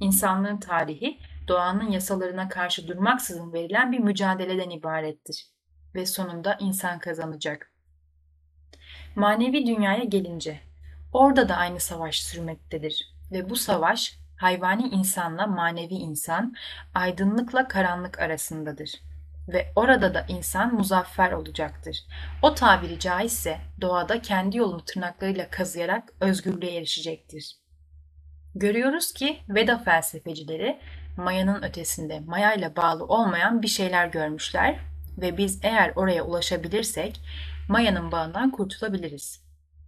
İnsanlığın 0.00 0.56
tarihi 0.56 1.18
doğanın 1.48 1.90
yasalarına 1.90 2.48
karşı 2.48 2.88
durmaksızın 2.88 3.52
verilen 3.52 3.92
bir 3.92 3.98
mücadeleden 3.98 4.70
ibarettir 4.70 5.46
ve 5.94 6.06
sonunda 6.06 6.56
insan 6.60 6.98
kazanacak. 6.98 7.72
Manevi 9.16 9.66
dünyaya 9.66 10.04
gelince 10.04 10.60
orada 11.12 11.48
da 11.48 11.56
aynı 11.56 11.80
savaş 11.80 12.22
sürmektedir 12.22 13.14
ve 13.32 13.50
bu 13.50 13.56
savaş 13.56 14.18
hayvani 14.36 14.88
insanla 14.88 15.46
manevi 15.46 15.94
insan, 15.94 16.54
aydınlıkla 16.94 17.68
karanlık 17.68 18.18
arasındadır 18.18 18.90
ve 19.48 19.72
orada 19.76 20.14
da 20.14 20.24
insan 20.28 20.74
muzaffer 20.74 21.32
olacaktır. 21.32 22.04
O 22.42 22.54
tabiri 22.54 22.98
caizse 22.98 23.58
doğada 23.80 24.22
kendi 24.22 24.56
yolunu 24.56 24.84
tırnaklarıyla 24.84 25.50
kazıyarak 25.50 26.12
özgürlüğe 26.20 26.76
erişecektir. 26.76 27.56
Görüyoruz 28.54 29.12
ki 29.12 29.38
Veda 29.48 29.78
felsefecileri 29.78 30.80
mayanın 31.16 31.62
ötesinde 31.62 32.20
mayayla 32.20 32.76
bağlı 32.76 33.04
olmayan 33.04 33.62
bir 33.62 33.68
şeyler 33.68 34.06
görmüşler 34.06 34.78
ve 35.18 35.36
biz 35.36 35.60
eğer 35.62 35.92
oraya 35.96 36.22
ulaşabilirsek 36.22 37.20
mayanın 37.68 38.12
bağından 38.12 38.50
kurtulabiliriz. 38.50 39.45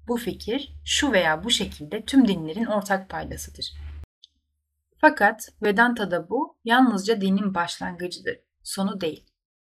Bu 0.08 0.16
fikir 0.16 0.72
şu 0.84 1.12
veya 1.12 1.44
bu 1.44 1.50
şekilde 1.50 2.04
tüm 2.04 2.28
dinlerin 2.28 2.64
ortak 2.64 3.08
paydasıdır. 3.08 3.72
Fakat 4.98 5.48
Vedanta'da 5.62 6.30
bu 6.30 6.56
yalnızca 6.64 7.20
dinin 7.20 7.54
başlangıcıdır, 7.54 8.38
sonu 8.62 9.00
değil. 9.00 9.24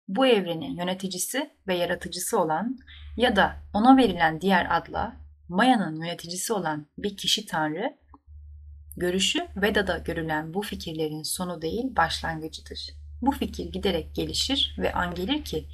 Bu 0.08 0.26
evrenin 0.26 0.78
yöneticisi 0.78 1.50
ve 1.68 1.76
yaratıcısı 1.76 2.40
olan 2.40 2.78
ya 3.18 3.36
da 3.36 3.56
ona 3.74 3.98
verilen 3.98 4.42
diğer 4.42 4.78
adla 4.78 5.18
Maya'nın 5.50 5.96
yöneticisi 5.96 6.54
olan 6.54 6.86
bir 6.98 7.18
kişi 7.18 7.46
tanrı, 7.46 7.96
görüşü 8.98 9.48
Veda'da 9.56 9.98
görülen 9.98 10.54
bu 10.54 10.62
fikirlerin 10.62 11.24
sonu 11.24 11.62
değil 11.62 11.96
başlangıcıdır. 11.96 12.90
Bu 13.22 13.32
fikir 13.32 13.72
giderek 13.72 14.16
gelişir 14.16 14.76
ve 14.80 14.94
an 14.94 15.16
gelir 15.16 15.44
ki 15.44 15.68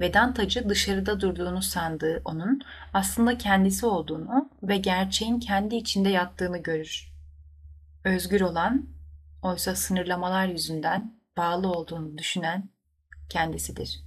Vedantacı 0.00 0.68
dışarıda 0.68 1.20
durduğunu 1.20 1.62
sandığı 1.62 2.22
onun 2.24 2.60
aslında 2.92 3.38
kendisi 3.38 3.86
olduğunu 3.86 4.50
ve 4.62 4.76
gerçeğin 4.76 5.40
kendi 5.40 5.76
içinde 5.76 6.08
yattığını 6.08 6.58
görür. 6.58 7.12
Özgür 8.04 8.40
olan 8.40 8.86
oysa 9.42 9.76
sınırlamalar 9.76 10.46
yüzünden 10.46 11.20
bağlı 11.36 11.72
olduğunu 11.72 12.18
düşünen 12.18 12.70
kendisidir. 13.28 14.05